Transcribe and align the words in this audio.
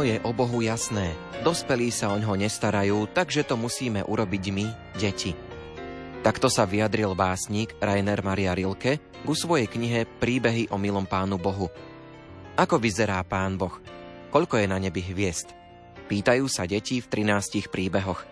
Je 0.00 0.16
o 0.24 0.32
Bohu 0.32 0.64
jasné. 0.64 1.12
Dospelí 1.44 1.92
sa 1.92 2.08
o 2.08 2.16
ňo 2.16 2.32
nestarajú, 2.32 3.04
takže 3.12 3.44
to 3.44 3.60
musíme 3.60 4.00
urobiť 4.00 4.44
my, 4.48 4.66
deti. 4.96 5.36
Takto 6.24 6.48
sa 6.48 6.64
vyjadril 6.64 7.12
básnik 7.12 7.76
Rainer 7.76 8.24
Maria 8.24 8.56
Rilke 8.56 8.96
ku 9.28 9.36
svojej 9.36 9.68
knihe 9.68 10.08
Príbehy 10.08 10.72
o 10.72 10.80
milom 10.80 11.04
pánu 11.04 11.36
Bohu. 11.36 11.68
Ako 12.56 12.80
vyzerá 12.80 13.20
pán 13.28 13.60
Boh? 13.60 13.76
Koľko 14.32 14.56
je 14.56 14.66
na 14.72 14.80
nebi 14.80 15.04
hviezd? 15.04 15.52
Pýtajú 16.08 16.48
sa 16.48 16.64
deti 16.64 17.04
v 17.04 17.06
13 17.06 17.68
príbehoch. 17.68 18.24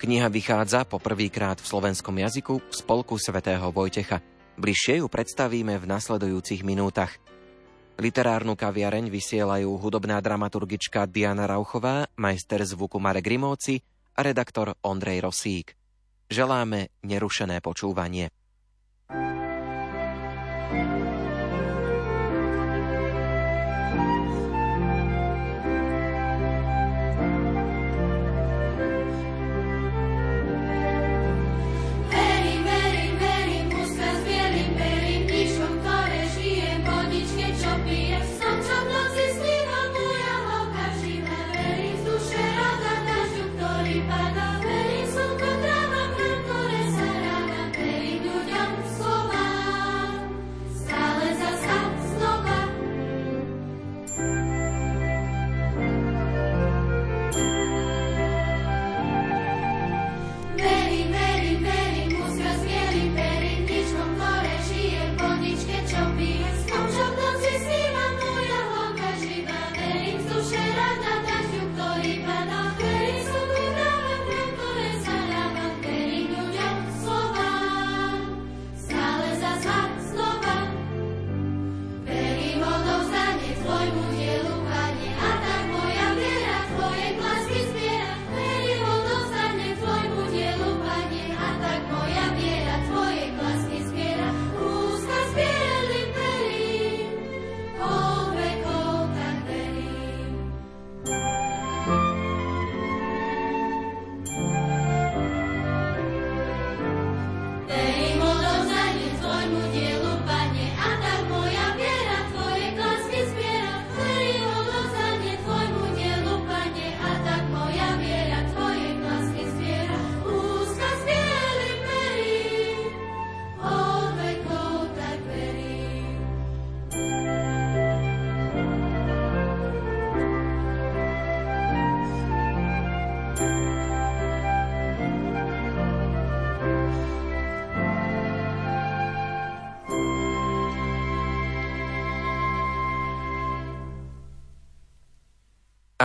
Kniha 0.00 0.32
vychádza 0.32 0.88
po 0.88 0.96
prvýkrát 0.96 1.60
v 1.60 1.68
slovenskom 1.68 2.16
jazyku 2.16 2.64
v 2.64 2.72
spolku 2.72 3.20
svätého 3.20 3.68
Vojtecha. 3.68 4.24
Bližšie 4.56 5.04
ju 5.04 5.06
predstavíme 5.12 5.76
v 5.76 5.84
nasledujúcich 5.84 6.64
minútach– 6.64 7.12
Literárnu 7.98 8.54
kaviareň 8.54 9.10
vysielajú 9.10 9.74
hudobná 9.74 10.22
dramaturgička 10.22 11.10
Diana 11.10 11.50
Rauchová, 11.50 12.06
majster 12.14 12.62
zvuku 12.62 13.02
Marek 13.02 13.26
Grimovci 13.26 13.82
a 14.14 14.22
redaktor 14.22 14.78
Ondrej 14.86 15.26
Rosík. 15.26 15.74
Želáme 16.30 16.94
nerušené 17.02 17.58
počúvanie. 17.58 18.30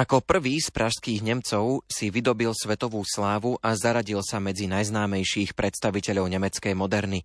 Ako 0.03 0.19
prvý 0.19 0.59
z 0.59 0.67
pražských 0.67 1.23
Nemcov 1.23 1.87
si 1.87 2.11
vydobil 2.11 2.51
svetovú 2.51 3.07
slávu 3.07 3.55
a 3.63 3.71
zaradil 3.71 4.19
sa 4.19 4.35
medzi 4.43 4.67
najznámejších 4.67 5.55
predstaviteľov 5.55 6.27
nemeckej 6.27 6.75
moderny. 6.75 7.23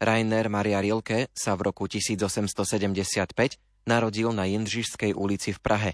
Rainer 0.00 0.48
Maria 0.48 0.80
Rilke 0.80 1.28
sa 1.36 1.52
v 1.52 1.68
roku 1.68 1.84
1875 1.84 2.48
narodil 3.84 4.32
na 4.32 4.48
Jindřišskej 4.48 5.12
ulici 5.12 5.52
v 5.52 5.60
Prahe. 5.60 5.90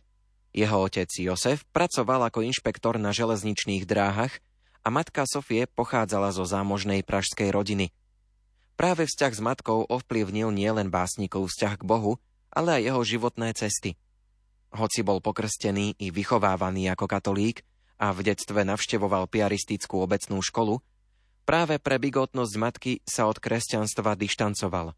Jeho 0.54 0.86
otec 0.86 1.10
Josef 1.19 1.66
pracoval 1.74 2.30
ako 2.30 2.47
inšpektor 2.47 2.94
na 2.94 3.10
železničných 3.10 3.82
dráhach 3.82 4.38
a 4.86 4.94
matka 4.94 5.26
Sofie 5.26 5.66
pochádzala 5.66 6.30
zo 6.30 6.47
zámožnej 6.47 7.03
pražskej 7.03 7.50
rodiny. 7.50 7.91
Práve 8.78 9.10
vzťah 9.10 9.32
s 9.34 9.42
matkou 9.42 9.82
ovplyvnil 9.91 10.54
nielen 10.54 10.94
básnikov 10.94 11.50
vzťah 11.50 11.74
k 11.74 11.82
Bohu, 11.82 12.22
ale 12.54 12.78
aj 12.78 12.82
jeho 12.86 13.03
životné 13.03 13.50
cesty– 13.58 13.98
hoci 14.74 15.06
bol 15.06 15.22
pokrstený 15.22 15.96
i 16.02 16.10
vychovávaný 16.10 16.90
ako 16.90 17.06
katolík 17.06 17.62
a 17.98 18.10
v 18.10 18.26
detstve 18.26 18.66
navštevoval 18.66 19.30
piaristickú 19.30 20.02
obecnú 20.02 20.42
školu, 20.42 20.82
práve 21.46 21.78
pre 21.78 22.02
bigotnosť 22.02 22.54
matky 22.58 22.92
sa 23.06 23.30
od 23.30 23.38
kresťanstva 23.38 24.18
dištancoval. 24.18 24.92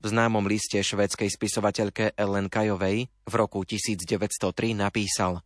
V 0.00 0.06
známom 0.12 0.44
liste 0.44 0.76
švédskej 0.76 1.32
spisovateľke 1.32 2.16
Ellen 2.16 2.52
Kajovej 2.52 3.08
v 3.08 3.34
roku 3.36 3.64
1903 3.64 4.76
napísal 4.76 5.40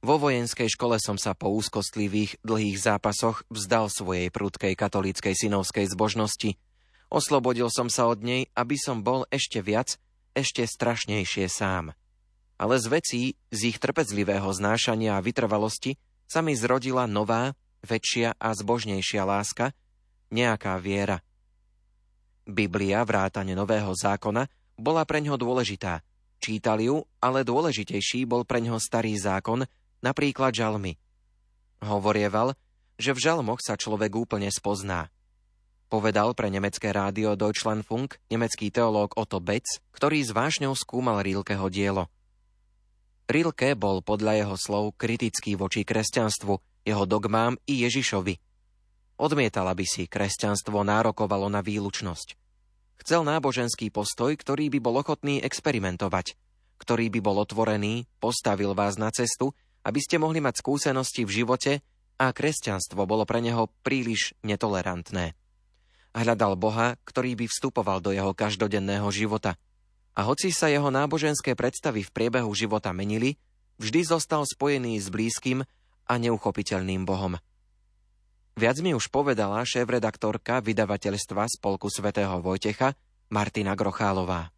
Vo 0.00 0.16
vojenskej 0.16 0.68
škole 0.72 0.96
som 1.00 1.20
sa 1.20 1.36
po 1.36 1.52
úzkostlivých, 1.52 2.40
dlhých 2.40 2.76
zápasoch 2.80 3.44
vzdal 3.52 3.92
svojej 3.92 4.28
prudkej 4.32 4.76
katolíckej 4.76 5.34
synovskej 5.36 5.92
zbožnosti. 5.92 6.56
Oslobodil 7.12 7.68
som 7.68 7.88
sa 7.92 8.08
od 8.08 8.24
nej, 8.24 8.48
aby 8.56 8.76
som 8.80 9.04
bol 9.04 9.28
ešte 9.28 9.60
viac, 9.60 10.00
ešte 10.32 10.64
strašnejšie 10.64 11.48
sám 11.48 11.96
ale 12.56 12.80
z 12.80 12.86
vecí, 12.88 13.22
z 13.52 13.60
ich 13.72 13.78
trpezlivého 13.80 14.48
znášania 14.48 15.16
a 15.16 15.24
vytrvalosti 15.24 15.96
sa 16.26 16.40
mi 16.42 16.56
zrodila 16.56 17.04
nová, 17.04 17.54
väčšia 17.84 18.34
a 18.36 18.48
zbožnejšia 18.56 19.22
láska, 19.22 19.70
nejaká 20.32 20.74
viera. 20.82 21.22
Biblia, 22.46 23.02
vrátane 23.06 23.54
Nového 23.54 23.94
zákona, 23.94 24.46
bola 24.78 25.02
pre 25.06 25.22
ňo 25.22 25.38
dôležitá. 25.38 26.02
Čítal 26.38 26.82
ju, 26.84 27.02
ale 27.18 27.42
dôležitejší 27.42 28.28
bol 28.28 28.44
pre 28.44 28.60
ňo 28.62 28.76
starý 28.76 29.16
zákon, 29.16 29.64
napríklad 30.04 30.52
žalmy. 30.52 30.94
Hovorieval, 31.82 32.54
že 32.96 33.12
v 33.12 33.22
žalmoch 33.22 33.60
sa 33.60 33.76
človek 33.76 34.12
úplne 34.16 34.48
spozná. 34.48 35.12
Povedal 35.86 36.34
pre 36.34 36.50
nemecké 36.50 36.90
rádio 36.90 37.38
Deutschlandfunk 37.38 38.18
nemecký 38.26 38.74
teológ 38.74 39.14
Otto 39.14 39.38
Betz, 39.38 39.78
ktorý 39.94 40.18
s 40.18 40.34
vášňou 40.34 40.74
skúmal 40.74 41.22
Rilkeho 41.22 41.70
dielo. 41.70 42.10
Rilke 43.26 43.74
bol 43.74 44.06
podľa 44.06 44.38
jeho 44.38 44.56
slov 44.56 44.94
kritický 44.94 45.58
voči 45.58 45.82
kresťanstvu, 45.82 46.86
jeho 46.86 47.04
dogmám 47.10 47.58
i 47.66 47.82
Ježišovi. 47.82 48.38
Odmietal, 49.18 49.66
aby 49.66 49.82
si 49.82 50.06
kresťanstvo 50.06 50.86
nárokovalo 50.86 51.50
na 51.50 51.58
výlučnosť. 51.58 52.38
Chcel 53.02 53.26
náboženský 53.26 53.90
postoj, 53.90 54.30
ktorý 54.38 54.70
by 54.70 54.78
bol 54.78 54.94
ochotný 55.02 55.42
experimentovať, 55.42 56.38
ktorý 56.78 57.10
by 57.10 57.20
bol 57.24 57.42
otvorený, 57.42 58.06
postavil 58.22 58.78
vás 58.78 58.94
na 58.94 59.10
cestu, 59.10 59.50
aby 59.82 59.98
ste 59.98 60.22
mohli 60.22 60.38
mať 60.38 60.62
skúsenosti 60.62 61.26
v 61.26 61.34
živote 61.42 61.72
a 62.22 62.30
kresťanstvo 62.30 63.04
bolo 63.10 63.26
pre 63.26 63.42
neho 63.42 63.68
príliš 63.82 64.38
netolerantné. 64.46 65.34
Hľadal 66.16 66.54
Boha, 66.56 66.96
ktorý 67.04 67.36
by 67.36 67.46
vstupoval 67.50 68.00
do 68.00 68.14
jeho 68.14 68.32
každodenného 68.32 69.10
života. 69.12 69.58
A 70.16 70.24
hoci 70.24 70.48
sa 70.48 70.72
jeho 70.72 70.88
náboženské 70.88 71.52
predstavy 71.52 72.00
v 72.00 72.10
priebehu 72.10 72.48
života 72.56 72.88
menili, 72.96 73.36
vždy 73.76 74.00
zostal 74.16 74.48
spojený 74.48 74.96
s 74.96 75.12
blízkym 75.12 75.60
a 76.08 76.14
neuchopiteľným 76.16 77.04
Bohom. 77.04 77.36
Viac 78.56 78.80
mi 78.80 78.96
už 78.96 79.12
povedala 79.12 79.60
šéf-redaktorka 79.68 80.64
vydavateľstva 80.64 81.44
Spolku 81.60 81.92
svätého 81.92 82.40
Vojtecha 82.40 82.96
Martina 83.28 83.76
Grochálová. 83.76 84.48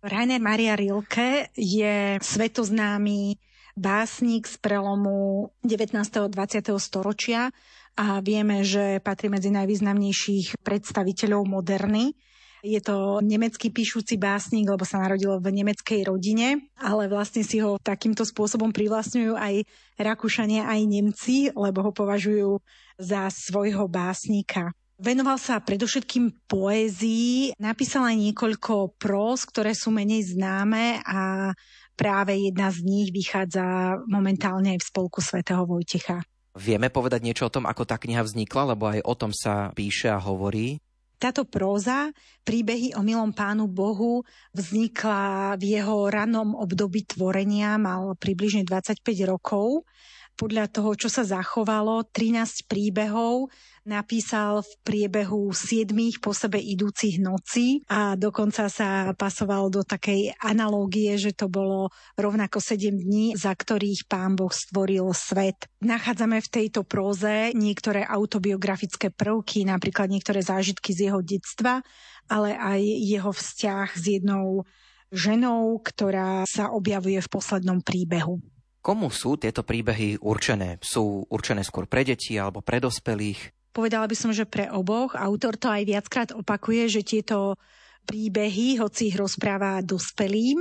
Rainer 0.00 0.40
Maria 0.40 0.72
Rilke 0.72 1.52
je 1.52 2.16
svetoznámy 2.24 3.36
básnik 3.76 4.48
z 4.48 4.56
prelomu 4.56 5.52
19. 5.60 6.00
a 6.00 6.28
20. 6.32 6.72
storočia 6.80 7.52
a 8.00 8.24
vieme, 8.24 8.64
že 8.64 9.04
patrí 9.04 9.28
medzi 9.28 9.52
najvýznamnejších 9.52 10.64
predstaviteľov 10.64 11.44
moderny. 11.44 12.16
Je 12.64 12.80
to 12.80 13.20
nemecký 13.20 13.68
píšuci 13.68 14.16
básnik, 14.16 14.64
lebo 14.64 14.88
sa 14.88 15.04
narodil 15.04 15.36
v 15.36 15.52
nemeckej 15.52 16.08
rodine, 16.08 16.64
ale 16.80 17.12
vlastne 17.12 17.44
si 17.44 17.60
ho 17.60 17.76
takýmto 17.76 18.24
spôsobom 18.24 18.72
privlastňujú 18.72 19.36
aj 19.36 19.68
Rakúšania, 20.00 20.64
aj 20.64 20.80
Nemci, 20.88 21.52
lebo 21.52 21.84
ho 21.84 21.92
považujú 21.92 22.56
za 22.96 23.28
svojho 23.28 23.84
básnika. 23.84 24.72
Venoval 24.96 25.36
sa 25.36 25.60
predovšetkým 25.60 26.48
poézii, 26.48 27.52
napísal 27.60 28.08
aj 28.08 28.32
niekoľko 28.32 28.96
prós, 28.96 29.44
ktoré 29.44 29.76
sú 29.76 29.92
menej 29.92 30.32
známe 30.32 31.04
a 31.04 31.52
práve 32.00 32.48
jedna 32.48 32.72
z 32.72 32.80
nich 32.80 33.12
vychádza 33.12 34.00
momentálne 34.08 34.72
aj 34.72 34.80
v 34.80 34.88
spolku 34.88 35.20
svätého 35.20 35.68
Vojtecha. 35.68 36.24
Vieme 36.56 36.88
povedať 36.88 37.28
niečo 37.28 37.50
o 37.50 37.52
tom, 37.52 37.68
ako 37.68 37.84
tá 37.84 38.00
kniha 38.00 38.24
vznikla, 38.24 38.72
lebo 38.72 38.88
aj 38.88 39.04
o 39.04 39.14
tom 39.18 39.36
sa 39.36 39.68
píše 39.76 40.08
a 40.08 40.16
hovorí? 40.16 40.80
Táto 41.24 41.48
próza, 41.48 42.12
príbehy 42.44 42.92
o 42.92 43.00
milom 43.00 43.32
pánu 43.32 43.64
Bohu, 43.64 44.28
vznikla 44.52 45.56
v 45.56 45.80
jeho 45.80 46.12
ranom 46.12 46.52
období 46.52 47.08
tvorenia, 47.08 47.80
mal 47.80 48.12
približne 48.20 48.68
25 48.68 49.00
rokov 49.24 49.88
podľa 50.34 50.66
toho, 50.70 50.98
čo 50.98 51.06
sa 51.06 51.22
zachovalo, 51.22 52.02
13 52.10 52.66
príbehov 52.66 53.48
napísal 53.84 54.64
v 54.64 54.72
priebehu 54.82 55.52
7 55.52 55.92
po 56.18 56.32
sebe 56.32 56.56
idúcich 56.56 57.20
nocí 57.20 57.84
a 57.86 58.16
dokonca 58.16 58.72
sa 58.72 59.12
pasoval 59.12 59.68
do 59.68 59.84
takej 59.84 60.32
analógie, 60.40 61.14
že 61.20 61.36
to 61.36 61.52
bolo 61.52 61.92
rovnako 62.16 62.58
7 62.58 62.96
dní, 62.96 63.36
za 63.36 63.52
ktorých 63.52 64.08
pán 64.08 64.34
Boh 64.34 64.50
stvoril 64.50 65.12
svet. 65.12 65.68
Nachádzame 65.84 66.40
v 66.40 66.52
tejto 66.52 66.82
próze 66.82 67.52
niektoré 67.52 68.02
autobiografické 68.08 69.12
prvky, 69.12 69.68
napríklad 69.68 70.08
niektoré 70.08 70.40
zážitky 70.40 70.96
z 70.96 71.12
jeho 71.12 71.20
detstva, 71.20 71.84
ale 72.26 72.56
aj 72.56 72.80
jeho 72.82 73.30
vzťah 73.36 73.88
s 73.92 74.04
jednou 74.08 74.64
ženou, 75.12 75.78
ktorá 75.84 76.48
sa 76.48 76.72
objavuje 76.72 77.20
v 77.20 77.30
poslednom 77.30 77.84
príbehu. 77.84 78.40
Komu 78.84 79.08
sú 79.08 79.40
tieto 79.40 79.64
príbehy 79.64 80.20
určené? 80.20 80.76
Sú 80.84 81.24
určené 81.32 81.64
skôr 81.64 81.88
pre 81.88 82.04
deti 82.04 82.36
alebo 82.36 82.60
pre 82.60 82.84
dospelých? 82.84 83.72
Povedala 83.72 84.04
by 84.04 84.12
som, 84.12 84.28
že 84.28 84.44
pre 84.44 84.68
oboch. 84.68 85.16
Autor 85.16 85.56
to 85.56 85.72
aj 85.72 85.88
viackrát 85.88 86.30
opakuje, 86.36 87.00
že 87.00 87.00
tieto 87.00 87.56
príbehy, 88.04 88.76
hoci 88.84 89.08
ich 89.08 89.16
rozpráva 89.16 89.80
dospelým, 89.80 90.60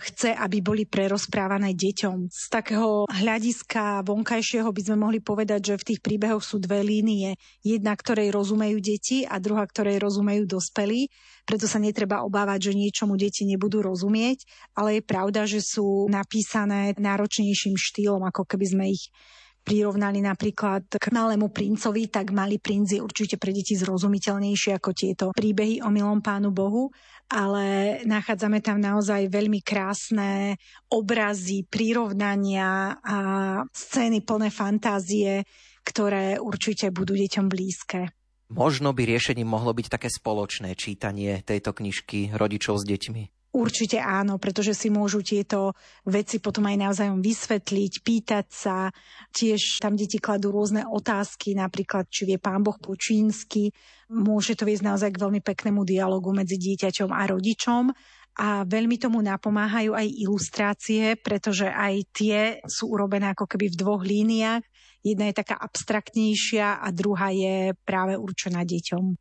chce, 0.00 0.32
aby 0.32 0.64
boli 0.64 0.88
prerozprávané 0.88 1.76
deťom. 1.76 2.32
Z 2.32 2.46
takého 2.48 3.04
hľadiska 3.06 4.00
vonkajšieho 4.08 4.72
by 4.72 4.80
sme 4.80 4.96
mohli 4.96 5.20
povedať, 5.20 5.74
že 5.74 5.80
v 5.80 5.86
tých 5.92 6.00
príbehoch 6.00 6.40
sú 6.40 6.56
dve 6.56 6.80
línie. 6.80 7.36
Jedna, 7.60 7.92
ktorej 7.92 8.32
rozumejú 8.32 8.80
deti 8.80 9.28
a 9.28 9.36
druhá, 9.36 9.68
ktorej 9.68 10.00
rozumejú 10.00 10.48
dospelí. 10.48 11.12
Preto 11.44 11.68
sa 11.68 11.76
netreba 11.76 12.24
obávať, 12.24 12.72
že 12.72 12.78
niečomu 12.80 13.20
deti 13.20 13.44
nebudú 13.44 13.84
rozumieť, 13.84 14.46
ale 14.72 15.00
je 15.00 15.02
pravda, 15.04 15.44
že 15.44 15.60
sú 15.60 16.08
napísané 16.08 16.96
náročnejším 16.96 17.76
štýlom, 17.76 18.24
ako 18.24 18.48
keby 18.48 18.66
sme 18.66 18.84
ich 18.94 19.12
prirovnali 19.70 20.18
napríklad 20.18 20.90
k 20.90 21.06
malému 21.14 21.54
princovi, 21.54 22.10
tak 22.10 22.34
malý 22.34 22.58
princ 22.58 22.90
je 22.90 22.98
určite 22.98 23.38
pre 23.38 23.54
deti 23.54 23.78
zrozumiteľnejšie 23.78 24.74
ako 24.74 24.90
tieto 24.90 25.30
príbehy 25.30 25.78
o 25.86 25.94
milom 25.94 26.18
pánu 26.18 26.50
Bohu 26.50 26.90
ale 27.30 27.98
nachádzame 28.10 28.58
tam 28.58 28.82
naozaj 28.82 29.30
veľmi 29.30 29.62
krásne 29.62 30.58
obrazy, 30.90 31.62
prirovnania 31.62 32.98
a 32.98 33.18
scény 33.70 34.26
plné 34.26 34.50
fantázie, 34.50 35.46
ktoré 35.86 36.42
určite 36.42 36.90
budú 36.90 37.14
deťom 37.14 37.46
blízke. 37.46 38.10
Možno 38.50 38.90
by 38.90 39.06
riešením 39.06 39.46
mohlo 39.46 39.70
byť 39.70 39.86
také 39.86 40.10
spoločné 40.10 40.74
čítanie 40.74 41.38
tejto 41.46 41.70
knižky 41.70 42.34
rodičov 42.34 42.82
s 42.82 42.84
deťmi. 42.90 43.39
Určite 43.50 43.98
áno, 43.98 44.38
pretože 44.38 44.78
si 44.78 44.94
môžu 44.94 45.26
tieto 45.26 45.74
veci 46.06 46.38
potom 46.38 46.70
aj 46.70 46.76
navzájom 46.86 47.18
vysvetliť, 47.18 47.92
pýtať 47.98 48.46
sa. 48.46 48.94
Tiež 49.34 49.82
tam 49.82 49.98
deti 49.98 50.22
kladú 50.22 50.54
rôzne 50.54 50.86
otázky, 50.86 51.58
napríklad, 51.58 52.06
či 52.06 52.30
vie 52.30 52.38
pán 52.38 52.62
Boh 52.62 52.78
po 52.78 52.94
čínsky. 52.94 53.74
Môže 54.06 54.54
to 54.54 54.62
viesť 54.70 54.86
naozaj 54.86 55.10
k 55.10 55.22
veľmi 55.26 55.42
peknému 55.42 55.82
dialogu 55.82 56.30
medzi 56.30 56.62
dieťaťom 56.62 57.10
a 57.10 57.22
rodičom. 57.26 57.90
A 58.38 58.62
veľmi 58.62 59.02
tomu 59.02 59.18
napomáhajú 59.18 59.98
aj 59.98 60.06
ilustrácie, 60.06 61.18
pretože 61.18 61.66
aj 61.66 61.94
tie 62.14 62.38
sú 62.70 62.94
urobené 62.94 63.34
ako 63.34 63.50
keby 63.50 63.66
v 63.74 63.78
dvoch 63.82 64.06
líniách. 64.06 64.62
Jedna 65.02 65.26
je 65.26 65.34
taká 65.34 65.58
abstraktnejšia 65.58 66.78
a 66.78 66.86
druhá 66.94 67.34
je 67.34 67.74
práve 67.82 68.14
určená 68.14 68.62
deťom. 68.62 69.18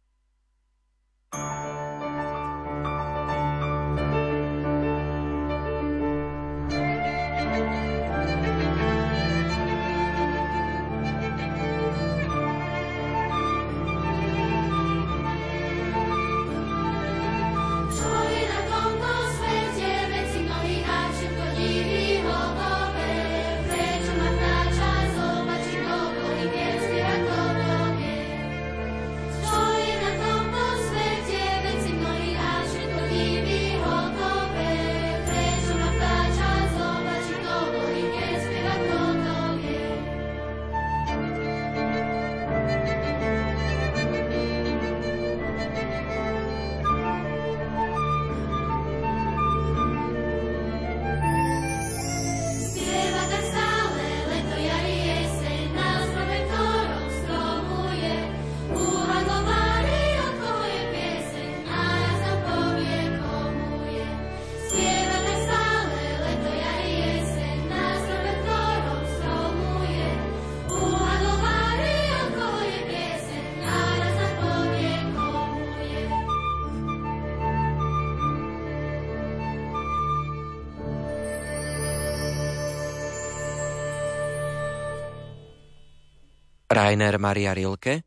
Rainer 86.70 87.18
Maria 87.18 87.58
Rilke 87.58 88.06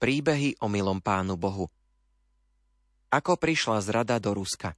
Príbehy 0.00 0.56
o 0.64 0.72
milom 0.72 0.96
pánu 0.96 1.36
Bohu 1.36 1.68
Ako 3.12 3.36
prišla 3.36 3.84
zrada 3.84 4.16
do 4.16 4.32
Ruska. 4.32 4.72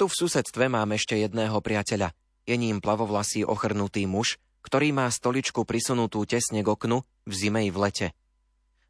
Tu 0.00 0.08
v 0.08 0.16
susedstve 0.16 0.72
mám 0.72 0.88
ešte 0.96 1.20
jedného 1.20 1.60
priateľa. 1.60 2.16
Je 2.48 2.56
ním 2.56 2.80
plavovlasý 2.80 3.44
ochrnutý 3.44 4.08
muž, 4.08 4.40
ktorý 4.64 4.96
má 4.96 5.12
stoličku 5.12 5.68
prisunutú 5.68 6.24
tesne 6.24 6.64
k 6.64 6.72
oknu 6.72 7.04
v 7.04 7.32
zime 7.36 7.60
i 7.60 7.68
v 7.68 7.84
lete. 7.84 8.08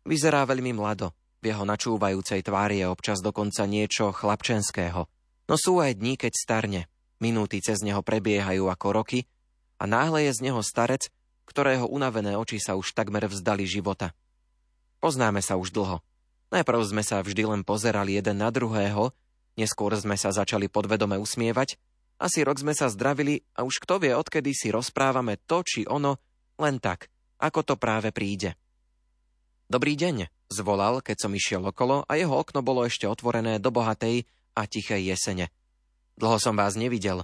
Vyzerá 0.07 0.47
veľmi 0.47 0.71
mlado, 0.71 1.11
v 1.43 1.51
jeho 1.51 1.67
načúvajúcej 1.67 2.47
tvári 2.47 2.79
je 2.79 2.87
občas 2.87 3.19
dokonca 3.19 3.67
niečo 3.67 4.15
chlapčenského. 4.15 5.11
No 5.51 5.55
sú 5.59 5.83
aj 5.83 5.99
dní, 5.99 6.15
keď 6.15 6.31
starne. 6.31 6.81
Minúty 7.19 7.59
cez 7.59 7.83
neho 7.83 8.07
prebiehajú 8.07 8.71
ako 8.71 9.03
roky 9.03 9.27
a 9.83 9.91
náhle 9.91 10.31
je 10.31 10.39
z 10.39 10.47
neho 10.47 10.63
starec, 10.63 11.11
ktorého 11.49 11.89
unavené 11.89 12.37
oči 12.37 12.61
sa 12.61 12.77
už 12.77 12.93
takmer 12.93 13.25
vzdali 13.25 13.65
života. 13.65 14.13
Poznáme 15.01 15.41
sa 15.41 15.57
už 15.57 15.73
dlho. 15.73 16.05
Najprv 16.53 16.81
sme 16.85 17.01
sa 17.01 17.25
vždy 17.25 17.49
len 17.49 17.63
pozerali 17.65 18.21
jeden 18.21 18.45
na 18.45 18.53
druhého, 18.53 19.17
neskôr 19.57 19.97
sme 19.97 20.21
sa 20.21 20.29
začali 20.29 20.69
podvedome 20.69 21.17
usmievať, 21.17 21.81
asi 22.21 22.43
rok 22.43 22.59
sme 22.59 22.75
sa 22.75 22.91
zdravili 22.91 23.47
a 23.55 23.63
už 23.63 23.81
kto 23.81 24.03
vie, 24.03 24.13
odkedy 24.13 24.51
si 24.53 24.69
rozprávame 24.75 25.39
to 25.49 25.63
či 25.63 25.87
ono, 25.87 26.19
len 26.59 26.83
tak, 26.83 27.07
ako 27.39 27.63
to 27.63 27.75
práve 27.79 28.11
príde. 28.11 28.59
Dobrý 29.71 29.95
deň, 29.95 30.27
zvolal, 30.51 31.05
keď 31.05 31.17
som 31.29 31.33
išiel 31.37 31.63
okolo 31.63 32.03
a 32.09 32.13
jeho 32.19 32.33
okno 32.33 32.65
bolo 32.65 32.83
ešte 32.89 33.07
otvorené 33.07 33.63
do 33.63 33.71
bohatej 33.71 34.27
a 34.57 34.67
tichej 34.67 35.15
jesene. 35.15 35.53
Dlho 36.19 36.41
som 36.43 36.59
vás 36.59 36.75
nevidel. 36.75 37.23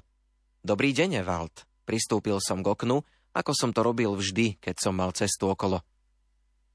Dobrý 0.62 0.94
deň, 0.94 1.26
Evald. 1.26 1.66
Pristúpil 1.88 2.38
som 2.38 2.62
k 2.62 2.70
oknu, 2.70 3.02
ako 3.34 3.52
som 3.52 3.74
to 3.74 3.82
robil 3.82 4.14
vždy, 4.14 4.62
keď 4.62 4.78
som 4.78 4.94
mal 4.94 5.10
cestu 5.10 5.50
okolo. 5.50 5.82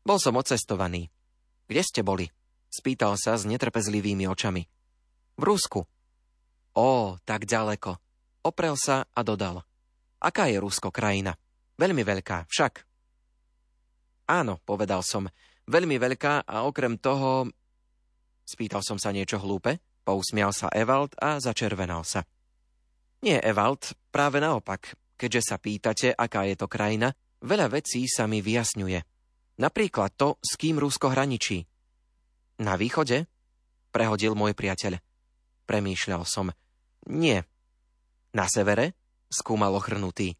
Bol 0.04 0.20
som 0.20 0.36
odcestovaný. 0.36 1.08
Kde 1.72 1.82
ste 1.82 2.02
boli? 2.04 2.28
Spýtal 2.68 3.16
sa 3.16 3.40
s 3.40 3.48
netrpezlivými 3.48 4.28
očami. 4.28 4.68
V 5.40 5.44
Rusku. 5.48 5.88
Ó, 6.76 7.16
tak 7.24 7.48
ďaleko. 7.48 7.96
Oprel 8.44 8.76
sa 8.76 9.08
a 9.08 9.22
dodal. 9.24 9.64
Aká 10.20 10.52
je 10.52 10.60
Rusko 10.60 10.92
krajina? 10.92 11.40
Veľmi 11.80 12.04
veľká, 12.04 12.46
však. 12.52 12.84
Áno, 14.28 14.60
povedal 14.68 15.00
som. 15.02 15.32
Veľmi 15.66 15.96
veľká 15.96 16.44
a 16.44 16.68
okrem 16.68 17.00
toho... 17.00 17.48
Spýtal 18.44 18.82
som 18.82 18.98
sa 18.98 19.14
niečo 19.14 19.38
hlúpe, 19.38 19.78
pousmial 20.02 20.52
sa 20.52 20.74
Evald 20.74 21.14
a 21.22 21.38
začervenal 21.38 22.02
sa. 22.02 22.26
Nie, 23.22 23.40
Evald, 23.46 23.94
práve 24.10 24.42
naopak. 24.42 24.98
Keďže 25.20 25.42
sa 25.44 25.60
pýtate, 25.60 26.16
aká 26.16 26.48
je 26.48 26.56
to 26.56 26.72
krajina, 26.72 27.12
veľa 27.44 27.68
vecí 27.76 28.08
sa 28.08 28.24
mi 28.24 28.40
vyjasňuje. 28.40 29.00
Napríklad 29.60 30.16
to, 30.16 30.40
s 30.40 30.56
kým 30.56 30.80
Rusko 30.80 31.12
hraničí. 31.12 31.68
Na 32.64 32.80
východe? 32.80 33.28
Prehodil 33.92 34.32
môj 34.40 34.56
priateľ. 34.56 35.04
Premýšľal 35.68 36.24
som. 36.24 36.56
Nie. 37.12 37.44
Na 38.32 38.48
severe? 38.48 38.96
Skúmal 39.28 39.76
ochrnutý. 39.76 40.40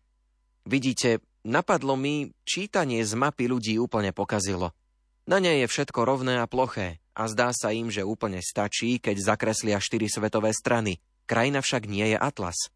Vidíte, 0.64 1.20
napadlo 1.44 2.00
mi, 2.00 2.32
čítanie 2.48 3.04
z 3.04 3.14
mapy 3.20 3.52
ľudí 3.52 3.76
úplne 3.76 4.16
pokazilo. 4.16 4.72
Na 5.28 5.44
nej 5.44 5.62
je 5.62 5.68
všetko 5.68 6.08
rovné 6.08 6.40
a 6.40 6.48
ploché 6.48 7.04
a 7.14 7.28
zdá 7.28 7.52
sa 7.52 7.76
im, 7.76 7.92
že 7.92 8.08
úplne 8.08 8.40
stačí, 8.40 8.98
keď 8.98 9.36
zakreslia 9.36 9.78
štyri 9.84 10.08
svetové 10.08 10.56
strany. 10.56 11.04
Krajina 11.28 11.60
však 11.60 11.84
nie 11.86 12.16
je 12.16 12.18
atlas. 12.18 12.72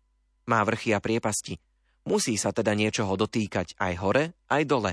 Má 0.45 0.59
vrchy 0.67 0.91
a 0.91 0.99
priepasti. 0.99 1.57
Musí 2.03 2.35
sa 2.35 2.51
teda 2.51 2.75
niečoho 2.75 3.15
dotýkať 3.15 3.79
aj 3.79 3.93
hore, 4.03 4.23
aj 4.51 4.63
dole. 4.67 4.91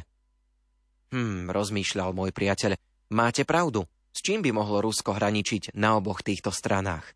Hm, 1.10 1.50
rozmýšľal 1.50 2.14
môj 2.14 2.30
priateľ. 2.30 2.78
Máte 3.10 3.42
pravdu. 3.42 3.86
S 4.10 4.26
čím 4.26 4.42
by 4.42 4.50
mohlo 4.50 4.82
Rusko 4.82 5.14
hraničiť 5.14 5.74
na 5.78 5.94
oboch 5.94 6.22
týchto 6.22 6.50
stranách? 6.50 7.14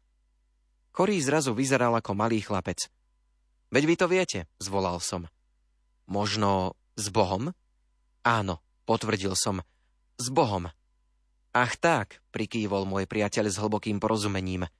Chorý 0.94 1.18
zrazu 1.18 1.50
vyzeral 1.50 1.90
ako 1.98 2.14
malý 2.14 2.38
chlapec. 2.38 2.86
Veď 3.74 3.82
vy 3.82 3.94
to 3.98 4.06
viete, 4.06 4.38
zvolal 4.62 5.02
som. 5.02 5.26
Možno 6.06 6.78
s 6.94 7.10
Bohom? 7.10 7.50
Áno, 8.22 8.62
potvrdil 8.86 9.34
som. 9.34 9.66
S 10.22 10.30
Bohom. 10.30 10.70
Ach 11.50 11.74
tak, 11.78 12.22
prikývol 12.30 12.86
môj 12.86 13.10
priateľ 13.10 13.50
s 13.50 13.58
hlbokým 13.58 13.98
porozumením. 13.98 14.70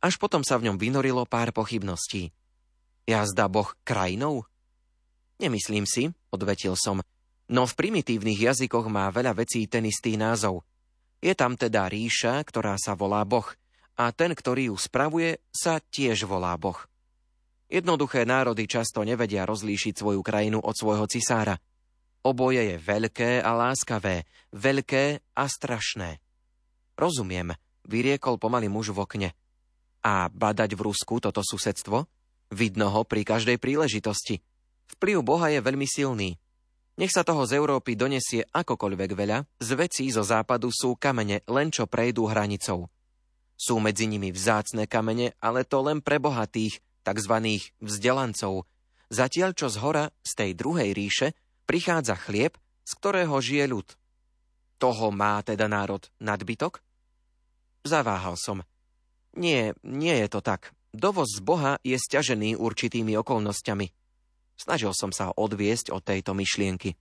Až 0.00 0.16
potom 0.16 0.40
sa 0.40 0.56
v 0.56 0.72
ňom 0.72 0.76
vynorilo 0.80 1.28
pár 1.28 1.52
pochybností. 1.52 2.32
Jazda 3.08 3.48
Boh 3.48 3.72
krajinou? 3.88 4.44
Nemyslím 5.40 5.88
si, 5.88 6.12
odvetil 6.28 6.76
som, 6.76 7.00
no 7.48 7.62
v 7.64 7.72
primitívnych 7.72 8.52
jazykoch 8.52 8.92
má 8.92 9.08
veľa 9.08 9.32
vecí 9.32 9.64
ten 9.64 9.88
istý 9.88 10.20
názov– 10.20 10.60
je 11.18 11.34
tam 11.34 11.58
teda 11.58 11.90
ríša, 11.90 12.38
ktorá 12.46 12.78
sa 12.78 12.94
volá 12.94 13.26
Boh, 13.26 13.46
a 13.98 14.14
ten, 14.14 14.30
ktorý 14.30 14.70
ju 14.70 14.76
spravuje, 14.78 15.42
sa 15.50 15.82
tiež 15.82 16.30
volá 16.30 16.54
Boh. 16.54 16.78
Jednoduché 17.66 18.22
národy 18.22 18.70
často 18.70 19.02
nevedia 19.02 19.42
rozlíšiť 19.42 19.98
svoju 19.98 20.22
krajinu 20.22 20.62
od 20.62 20.74
svojho 20.78 21.10
cisára. 21.10 21.58
Oboje 22.22 22.62
je 22.62 22.76
veľké 22.78 23.42
a 23.42 23.50
láskavé, 23.52 24.24
veľké 24.54 25.34
a 25.34 25.44
strašné. 25.50 26.22
Rozumiem, 26.94 27.52
vyriekol 27.84 28.38
pomaly 28.38 28.70
muž 28.70 28.94
v 28.94 29.02
okne. 29.02 29.28
A 30.06 30.30
badať 30.30 30.78
v 30.78 30.84
Rusku 30.86 31.18
toto 31.18 31.42
susedstvo? 31.42 32.06
Vidno 32.48 32.88
ho 32.88 33.04
pri 33.04 33.28
každej 33.28 33.60
príležitosti. 33.60 34.40
Vplyv 34.96 35.20
Boha 35.20 35.52
je 35.52 35.60
veľmi 35.60 35.84
silný. 35.84 36.40
Nech 36.98 37.14
sa 37.14 37.22
toho 37.22 37.46
z 37.46 37.54
Európy 37.60 37.94
donesie 37.94 38.42
akokoľvek 38.42 39.10
veľa, 39.14 39.38
z 39.62 39.70
vecí 39.78 40.10
zo 40.10 40.26
západu 40.26 40.72
sú 40.74 40.98
kamene, 40.98 41.46
len 41.46 41.70
čo 41.70 41.86
prejdú 41.86 42.26
hranicou. 42.26 42.90
Sú 43.54 43.78
medzi 43.78 44.10
nimi 44.10 44.34
vzácne 44.34 44.90
kamene, 44.90 45.36
ale 45.38 45.62
to 45.62 45.78
len 45.84 46.02
pre 46.02 46.18
bohatých, 46.18 46.82
tzv. 47.06 47.34
vzdelancov, 47.78 48.66
zatiaľ 49.14 49.50
čo 49.54 49.70
z 49.70 49.76
hora, 49.78 50.04
z 50.26 50.32
tej 50.34 50.50
druhej 50.58 50.90
ríše, 50.90 51.38
prichádza 51.68 52.18
chlieb, 52.18 52.58
z 52.82 52.92
ktorého 52.98 53.36
žije 53.38 53.66
ľud. 53.70 53.88
Toho 54.78 55.10
má 55.14 55.38
teda 55.44 55.66
národ 55.70 56.06
nadbytok? 56.18 56.80
Zaváhal 57.86 58.34
som. 58.34 58.66
Nie, 59.38 59.74
nie 59.86 60.14
je 60.18 60.28
to 60.30 60.40
tak. 60.42 60.74
Dovoz 60.98 61.30
z 61.30 61.46
Boha 61.46 61.78
je 61.86 61.94
stiažený 61.94 62.58
určitými 62.58 63.14
okolnostiami. 63.22 63.86
Snažil 64.58 64.90
som 64.98 65.14
sa 65.14 65.30
odviesť 65.30 65.94
od 65.94 66.02
tejto 66.02 66.34
myšlienky. 66.34 66.98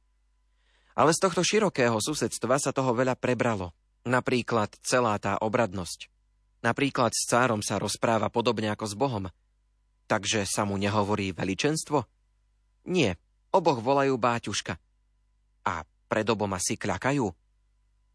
Ale 0.93 1.17
z 1.17 1.25
tohto 1.25 1.41
širokého 1.41 1.97
susedstva 1.97 2.61
sa 2.61 2.69
toho 2.69 2.93
veľa 2.93 3.17
prebralo. 3.17 3.73
Napríklad 4.05 4.69
celá 4.85 5.17
tá 5.17 5.41
obradnosť. 5.41 6.13
Napríklad 6.61 7.09
s 7.17 7.25
cárom 7.25 7.65
sa 7.65 7.81
rozpráva 7.81 8.29
podobne 8.29 8.69
ako 8.69 8.85
s 8.85 8.93
Bohom. 8.93 9.25
Takže 10.05 10.45
sa 10.45 10.61
mu 10.61 10.77
nehovorí 10.77 11.33
veličenstvo? 11.33 12.05
Nie, 12.93 13.17
oboch 13.49 13.81
volajú 13.81 14.13
báťuška. 14.13 14.77
A 15.65 15.81
pred 16.05 16.27
oboma 16.29 16.61
si 16.61 16.77
kľakajú? 16.77 17.25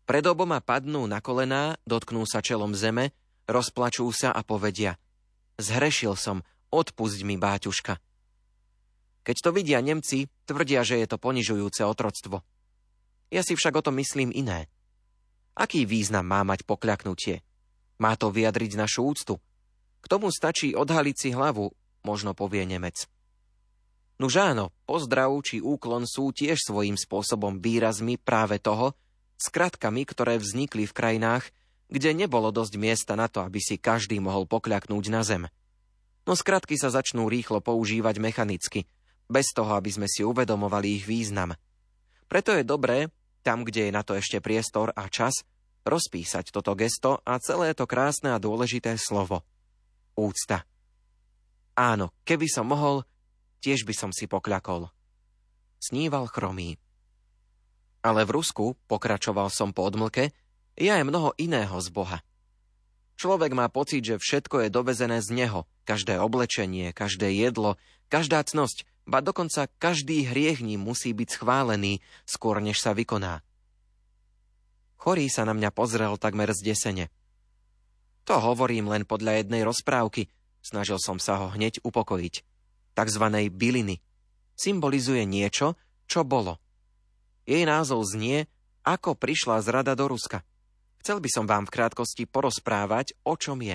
Pred 0.06 0.24
oboma 0.30 0.62
padnú 0.62 1.10
na 1.10 1.18
kolená, 1.18 1.74
dotknú 1.90 2.22
sa 2.22 2.38
čelom 2.38 2.70
zeme, 2.70 3.10
rozplačú 3.50 4.06
sa 4.14 4.30
a 4.30 4.46
povedia 4.46 4.94
Zhrešil 5.60 6.16
som, 6.16 6.40
odpusť 6.72 7.20
mi, 7.26 7.36
báťuška. 7.36 8.00
Keď 9.22 9.36
to 9.38 9.50
vidia 9.54 9.78
Nemci, 9.78 10.26
tvrdia, 10.48 10.82
že 10.82 10.98
je 10.98 11.06
to 11.06 11.16
ponižujúce 11.20 11.84
otroctvo. 11.86 12.42
Ja 13.30 13.40
si 13.46 13.54
však 13.54 13.78
o 13.78 13.84
tom 13.84 13.96
myslím 14.02 14.34
iné. 14.34 14.66
Aký 15.54 15.84
význam 15.84 16.26
má 16.26 16.42
mať 16.42 16.64
pokľaknutie? 16.64 17.44
Má 18.00 18.16
to 18.18 18.34
vyjadriť 18.34 18.74
našu 18.74 19.06
úctu. 19.06 19.38
K 20.02 20.06
tomu 20.10 20.32
stačí 20.34 20.74
odhaliť 20.74 21.16
si 21.16 21.28
hlavu, 21.30 21.70
možno 22.02 22.34
povie 22.34 22.66
Nemec. 22.66 23.06
Nuž 24.18 24.38
áno, 24.42 24.74
pozdrav 24.86 25.30
či 25.46 25.62
úklon 25.62 26.06
sú 26.06 26.34
tiež 26.34 26.58
svojím 26.58 26.98
spôsobom 26.98 27.62
výrazmi 27.62 28.18
práve 28.18 28.58
toho, 28.58 28.94
skratkami, 29.38 30.02
ktoré 30.06 30.38
vznikli 30.38 30.86
v 30.86 30.94
krajinách, 30.94 31.50
kde 31.92 32.16
nebolo 32.16 32.48
dosť 32.48 32.74
miesta 32.80 33.12
na 33.12 33.28
to, 33.28 33.44
aby 33.44 33.60
si 33.60 33.76
každý 33.76 34.16
mohol 34.16 34.48
pokľaknúť 34.48 35.04
na 35.12 35.20
zem. 35.20 35.44
No 36.24 36.32
skratky 36.32 36.80
sa 36.80 36.88
začnú 36.88 37.28
rýchlo 37.28 37.60
používať 37.60 38.16
mechanicky– 38.16 38.88
bez 39.32 39.56
toho, 39.56 39.72
aby 39.72 39.88
sme 39.88 40.04
si 40.04 40.20
uvedomovali 40.20 41.00
ich 41.00 41.04
význam. 41.08 41.56
Preto 42.28 42.52
je 42.52 42.68
dobré, 42.68 43.08
tam, 43.40 43.64
kde 43.64 43.88
je 43.88 43.92
na 43.96 44.04
to 44.04 44.12
ešte 44.12 44.44
priestor 44.44 44.92
a 44.92 45.08
čas, 45.08 45.40
rozpísať 45.88 46.52
toto 46.52 46.76
gesto 46.76 47.24
a 47.24 47.40
celé 47.40 47.72
to 47.72 47.88
krásne 47.88 48.36
a 48.36 48.38
dôležité 48.38 48.94
slovo. 49.00 49.40
Úcta. 50.12 50.68
Áno, 51.72 52.12
keby 52.28 52.46
som 52.46 52.68
mohol, 52.68 53.08
tiež 53.64 53.88
by 53.88 53.96
som 53.96 54.10
si 54.12 54.28
pokľakol. 54.28 54.92
Sníval 55.80 56.28
chromý. 56.28 56.76
Ale 58.04 58.28
v 58.28 58.34
Rusku, 58.38 58.76
pokračoval 58.86 59.48
som 59.48 59.72
po 59.72 59.88
odmlke, 59.88 60.30
je 60.76 60.88
aj 60.88 61.04
mnoho 61.04 61.36
iného 61.36 61.76
z 61.80 61.88
Boha. 61.92 62.18
Človek 63.20 63.52
má 63.54 63.68
pocit, 63.70 64.02
že 64.02 64.18
všetko 64.18 64.66
je 64.66 64.68
dovezené 64.72 65.22
z 65.22 65.30
neho, 65.30 65.68
každé 65.86 66.18
oblečenie, 66.18 66.90
každé 66.90 67.30
jedlo, 67.30 67.78
každá 68.10 68.42
cnosť, 68.42 68.88
ba 69.06 69.22
dokonca 69.22 69.70
každý 69.78 70.26
hriech 70.26 70.62
ním 70.62 70.82
musí 70.82 71.14
byť 71.14 71.28
schválený, 71.38 72.02
skôr 72.26 72.58
než 72.58 72.82
sa 72.82 72.94
vykoná. 72.96 73.42
Chorý 74.98 75.26
sa 75.26 75.42
na 75.42 75.54
mňa 75.54 75.70
pozrel 75.74 76.14
takmer 76.14 76.54
zdesene. 76.54 77.10
To 78.22 78.38
hovorím 78.38 78.86
len 78.86 79.02
podľa 79.02 79.42
jednej 79.42 79.66
rozprávky, 79.66 80.30
snažil 80.62 81.02
som 81.02 81.18
sa 81.18 81.42
ho 81.42 81.50
hneď 81.50 81.82
upokojiť. 81.82 82.46
Takzvanej 82.94 83.50
byliny. 83.50 83.98
Symbolizuje 84.54 85.26
niečo, 85.26 85.74
čo 86.06 86.22
bolo. 86.22 86.62
Jej 87.42 87.66
názov 87.66 88.06
znie 88.06 88.46
Ako 88.86 89.18
prišla 89.18 89.58
zrada 89.62 89.98
do 89.98 90.06
Ruska. 90.06 90.46
Chcel 91.02 91.18
by 91.18 91.30
som 91.34 91.50
vám 91.50 91.66
v 91.66 91.74
krátkosti 91.74 92.30
porozprávať, 92.30 93.18
o 93.26 93.34
čom 93.34 93.58
je. 93.58 93.74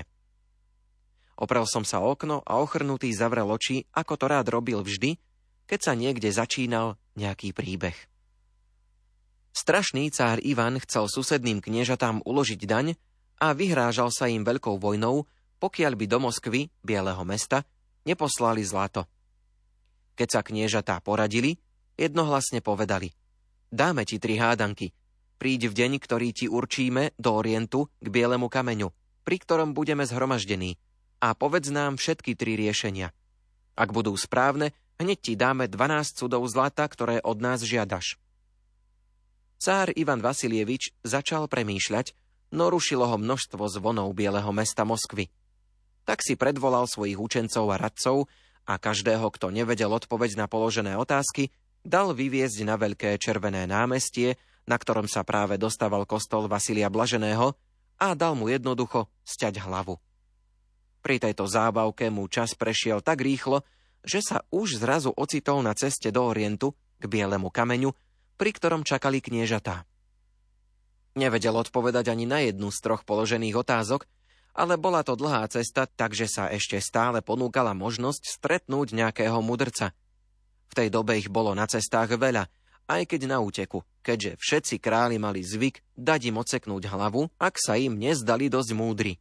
Oprel 1.35 1.67
som 1.67 1.83
sa 1.83 1.99
o 1.99 2.15
okno 2.15 2.39
a 2.47 2.63
ochrnutý 2.63 3.11
zavrel 3.11 3.51
oči, 3.51 3.83
ako 3.91 4.15
to 4.15 4.25
rád 4.31 4.47
robil 4.47 4.79
vždy, 4.79 5.19
keď 5.67 5.79
sa 5.83 5.93
niekde 5.93 6.31
začínal 6.31 6.95
nejaký 7.19 7.51
príbeh. 7.51 7.99
Strašný 9.51 10.07
cár 10.15 10.39
Ivan 10.39 10.79
chcel 10.79 11.11
susedným 11.11 11.59
kniežatám 11.59 12.23
uložiť 12.23 12.63
daň 12.63 12.95
a 13.43 13.51
vyhrážal 13.51 14.07
sa 14.07 14.31
im 14.31 14.47
veľkou 14.47 14.79
vojnou, 14.79 15.27
pokiaľ 15.59 15.93
by 15.99 16.05
do 16.07 16.23
Moskvy, 16.23 16.71
Bieleho 16.79 17.27
mesta, 17.27 17.67
neposlali 18.07 18.63
zlato. 18.63 19.03
Keď 20.15 20.27
sa 20.31 20.41
kniežatá 20.47 21.03
poradili, 21.03 21.59
jednohlasne 21.99 22.63
povedali 22.63 23.11
Dáme 23.67 24.07
ti 24.07 24.15
tri 24.15 24.39
hádanky. 24.39 24.95
Príď 25.37 25.69
v 25.69 25.77
deň, 25.77 25.91
ktorý 26.01 26.33
ti 26.33 26.49
určíme 26.49 27.13
do 27.21 27.37
Orientu 27.37 27.93
k 28.01 28.07
Bielemu 28.09 28.49
kameňu, 28.49 28.89
pri 29.21 29.37
ktorom 29.37 29.77
budeme 29.77 30.01
zhromaždení 30.01 30.81
a 31.21 31.37
povedz 31.37 31.69
nám 31.69 32.01
všetky 32.01 32.33
tri 32.33 32.57
riešenia. 32.57 33.13
Ak 33.77 33.93
budú 33.93 34.17
správne, 34.17 34.73
hneď 34.97 35.17
ti 35.21 35.33
dáme 35.37 35.69
12 35.69 36.17
cudov 36.17 36.41
zlata, 36.49 36.89
ktoré 36.89 37.21
od 37.21 37.37
nás 37.37 37.61
žiadaš. 37.61 38.17
Cár 39.61 39.93
Ivan 39.93 40.21
Vasilievič 40.21 40.93
začal 41.05 41.45
premýšľať, 41.45 42.13
no 42.53 42.73
rušilo 42.73 43.05
ho 43.05 43.17
množstvo 43.21 43.61
zvonov 43.69 44.13
Bieleho 44.17 44.49
mesta 44.49 44.85
Moskvy. 44.85 45.29
Tak 46.05 46.25
si 46.25 46.33
predvolal 46.33 46.89
svojich 46.89 47.17
učencov 47.17 47.69
a 47.73 47.77
radcov 47.77 48.25
a 48.65 48.77
každého, 48.81 49.29
kto 49.33 49.53
nevedel 49.53 49.93
odpoveď 49.93 50.33
na 50.33 50.45
položené 50.49 50.97
otázky, 50.97 51.53
dal 51.85 52.17
vyviezť 52.17 52.65
na 52.65 52.75
veľké 52.77 53.17
červené 53.21 53.69
námestie, 53.69 54.37
na 54.67 54.75
ktorom 54.75 55.07
sa 55.07 55.23
práve 55.23 55.55
dostával 55.55 56.03
kostol 56.03 56.51
Vasilia 56.51 56.91
Blaženého 56.91 57.55
a 57.97 58.13
dal 58.13 58.35
mu 58.35 58.51
jednoducho 58.51 59.07
sťať 59.23 59.63
hlavu. 59.63 59.97
Pri 61.01 61.23
tejto 61.23 61.47
zábavke 61.47 62.11
mu 62.11 62.27
čas 62.27 62.53
prešiel 62.53 62.99
tak 62.99 63.23
rýchlo, 63.23 63.63
že 64.03 64.19
sa 64.19 64.43
už 64.51 64.83
zrazu 64.83 65.15
ocitol 65.15 65.63
na 65.63 65.71
ceste 65.71 66.11
do 66.11 66.27
Orientu 66.27 66.75
k 66.99 67.07
Bielemu 67.07 67.47
kameňu, 67.47 67.95
pri 68.35 68.51
ktorom 68.53 68.83
čakali 68.83 69.23
kniežatá. 69.23 69.87
Nevedel 71.17 71.57
odpovedať 71.57 72.13
ani 72.13 72.29
na 72.29 72.45
jednu 72.45 72.69
z 72.69 72.77
troch 72.83 73.01
položených 73.01 73.57
otázok, 73.57 74.05
ale 74.53 74.77
bola 74.77 75.01
to 75.01 75.17
dlhá 75.17 75.45
cesta, 75.49 75.89
takže 75.89 76.29
sa 76.29 76.49
ešte 76.49 76.77
stále 76.77 77.21
ponúkala 77.25 77.73
možnosť 77.73 78.37
stretnúť 78.37 78.93
nejakého 78.93 79.37
mudrca. 79.41 79.93
V 80.69 80.73
tej 80.77 80.89
dobe 80.93 81.17
ich 81.17 81.29
bolo 81.29 81.53
na 81.57 81.65
cestách 81.65 82.17
veľa, 82.17 82.49
aj 82.87 83.03
keď 83.03 83.21
na 83.27 83.43
úteku, 83.43 83.83
keďže 84.01 84.39
všetci 84.39 84.75
králi 84.79 85.19
mali 85.19 85.43
zvyk 85.43 85.83
dať 85.99 86.31
im 86.31 86.39
oceknúť 86.39 86.87
hlavu, 86.87 87.27
ak 87.35 87.59
sa 87.59 87.75
im 87.75 87.99
nezdali 87.99 88.47
dosť 88.47 88.71
múdri. 88.73 89.19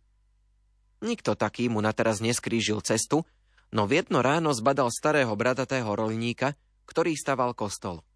Nikto 1.03 1.35
taký 1.37 1.69
mu 1.69 1.83
na 1.83 1.93
teraz 1.93 2.25
neskrížil 2.25 2.81
cestu, 2.81 3.27
no 3.75 3.85
v 3.85 4.01
jedno 4.01 4.23
ráno 4.23 4.55
zbadal 4.55 4.89
starého 4.89 5.35
bradatého 5.35 5.91
rolníka, 5.91 6.55
ktorý 6.87 7.19
staval 7.19 7.53
kostol. 7.53 8.07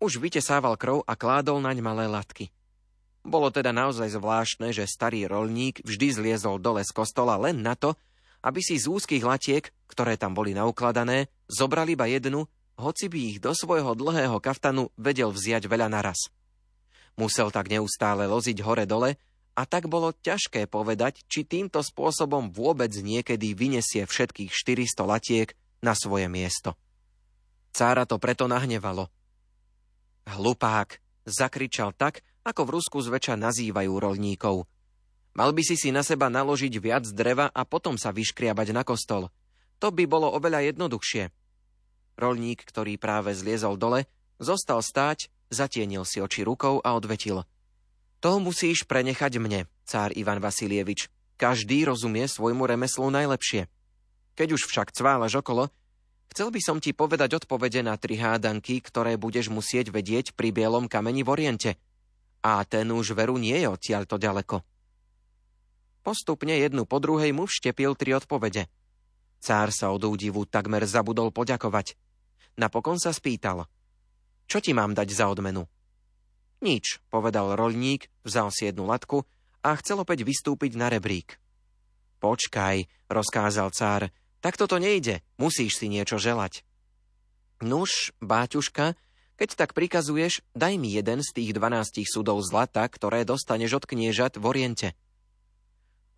Už 0.00 0.20
vytesával 0.20 0.76
krv 0.76 1.02
a 1.04 1.16
kládol 1.16 1.60
naň 1.60 1.80
malé 1.80 2.06
latky. 2.08 2.52
Bolo 3.20 3.52
teda 3.52 3.68
naozaj 3.72 4.16
zvláštne, 4.16 4.72
že 4.72 4.88
starý 4.88 5.28
rolník 5.28 5.84
vždy 5.84 6.08
zliezol 6.08 6.56
dole 6.56 6.80
z 6.80 6.92
kostola 6.92 7.36
len 7.36 7.60
na 7.60 7.76
to, 7.76 7.92
aby 8.40 8.64
si 8.64 8.80
z 8.80 8.88
úzkých 8.88 9.20
latiek, 9.20 9.64
ktoré 9.84 10.16
tam 10.16 10.32
boli 10.32 10.56
naukladané, 10.56 11.28
zobral 11.44 11.84
iba 11.92 12.08
jednu, 12.08 12.48
hoci 12.80 13.12
by 13.12 13.20
ich 13.36 13.38
do 13.38 13.52
svojho 13.52 13.92
dlhého 13.92 14.40
kaftanu 14.40 14.88
vedel 14.96 15.28
vziať 15.30 15.68
veľa 15.68 15.92
naraz. 15.92 16.32
Musel 17.20 17.52
tak 17.52 17.68
neustále 17.68 18.24
loziť 18.24 18.64
hore-dole 18.64 19.20
a 19.52 19.62
tak 19.68 19.92
bolo 19.92 20.16
ťažké 20.16 20.64
povedať, 20.72 21.20
či 21.28 21.44
týmto 21.44 21.84
spôsobom 21.84 22.48
vôbec 22.48 22.90
niekedy 22.96 23.52
vyniesie 23.52 24.08
všetkých 24.08 24.48
400 24.48 25.04
latiek 25.04 25.48
na 25.84 25.92
svoje 25.92 26.32
miesto. 26.32 26.72
Cára 27.76 28.08
to 28.08 28.16
preto 28.16 28.48
nahnevalo. 28.48 29.12
Hlupák, 30.26 30.96
zakričal 31.28 31.92
tak, 31.92 32.24
ako 32.40 32.66
v 32.66 32.72
Rusku 32.80 32.98
zväčša 33.04 33.36
nazývajú 33.36 33.92
rolníkov. 33.92 34.64
Mal 35.36 35.50
by 35.54 35.62
si 35.62 35.76
si 35.78 35.94
na 35.94 36.02
seba 36.02 36.26
naložiť 36.26 36.74
viac 36.82 37.04
dreva 37.14 37.52
a 37.52 37.62
potom 37.62 37.94
sa 37.94 38.10
vyškriabať 38.10 38.74
na 38.74 38.82
kostol. 38.82 39.30
To 39.78 39.88
by 39.94 40.04
bolo 40.04 40.28
oveľa 40.34 40.72
jednoduchšie. 40.72 41.39
Rolník, 42.20 42.68
ktorý 42.68 43.00
práve 43.00 43.32
zliezol 43.32 43.80
dole, 43.80 44.04
zostal 44.36 44.84
stáť, 44.84 45.32
zatienil 45.48 46.04
si 46.04 46.20
oči 46.20 46.44
rukou 46.44 46.84
a 46.84 46.92
odvetil. 46.92 47.42
To 48.20 48.36
musíš 48.36 48.84
prenechať 48.84 49.40
mne, 49.40 49.64
cár 49.88 50.12
Ivan 50.12 50.44
Vasilievič. 50.44 51.08
Každý 51.40 51.88
rozumie 51.88 52.28
svojmu 52.28 52.68
remeslu 52.68 53.08
najlepšie. 53.08 53.64
Keď 54.36 54.48
už 54.60 54.68
však 54.68 54.92
cválaš 54.92 55.40
okolo, 55.40 55.72
chcel 56.28 56.52
by 56.52 56.60
som 56.60 56.76
ti 56.84 56.92
povedať 56.92 57.40
odpovede 57.40 57.80
na 57.80 57.96
tri 57.96 58.20
hádanky, 58.20 58.84
ktoré 58.84 59.16
budeš 59.16 59.48
musieť 59.48 59.88
vedieť 59.88 60.36
pri 60.36 60.52
bielom 60.52 60.84
kameni 60.86 61.24
v 61.24 61.32
Oriente– 61.32 61.72
a 62.40 62.64
ten 62.64 62.88
už 62.88 63.12
veru 63.12 63.36
nie 63.36 63.56
je 63.56 63.68
odtiaľto 63.68 64.16
ďaleko. 64.16 64.64
Postupne 66.00 66.56
jednu 66.56 66.88
po 66.88 66.96
druhej 66.96 67.36
mu 67.36 67.44
vštepil 67.44 67.92
tri 67.92 68.16
odpovede. 68.16 68.64
Cár 69.40 69.68
sa 69.72 69.92
od 69.92 70.00
údivu 70.04 70.48
takmer 70.48 70.88
zabudol 70.88 71.28
poďakovať. 71.32 71.96
Napokon 72.60 73.00
sa 73.00 73.16
spýtal. 73.16 73.64
Čo 74.44 74.60
ti 74.60 74.76
mám 74.76 74.92
dať 74.92 75.08
za 75.16 75.32
odmenu? 75.32 75.64
Nič, 76.60 77.00
povedal 77.08 77.56
roľník, 77.56 78.12
vzal 78.20 78.52
si 78.52 78.68
jednu 78.68 78.84
latku 78.84 79.24
a 79.64 79.72
chcel 79.80 80.04
opäť 80.04 80.28
vystúpiť 80.28 80.76
na 80.76 80.92
rebrík. 80.92 81.40
Počkaj, 82.20 83.08
rozkázal 83.08 83.72
cár, 83.72 84.12
takto 84.44 84.68
to 84.68 84.76
nejde, 84.76 85.24
musíš 85.40 85.80
si 85.80 85.88
niečo 85.88 86.20
želať. 86.20 86.60
Nuž, 87.64 88.12
báťuška, 88.20 88.92
keď 89.40 89.48
tak 89.56 89.72
prikazuješ, 89.72 90.44
daj 90.52 90.76
mi 90.76 90.92
jeden 90.92 91.24
z 91.24 91.32
tých 91.32 91.56
dvanástich 91.56 92.12
súdov 92.12 92.44
zlata, 92.44 92.84
ktoré 92.84 93.24
dostaneš 93.24 93.80
od 93.80 93.84
kniežat 93.88 94.36
v 94.36 94.44
Oriente. 94.44 94.88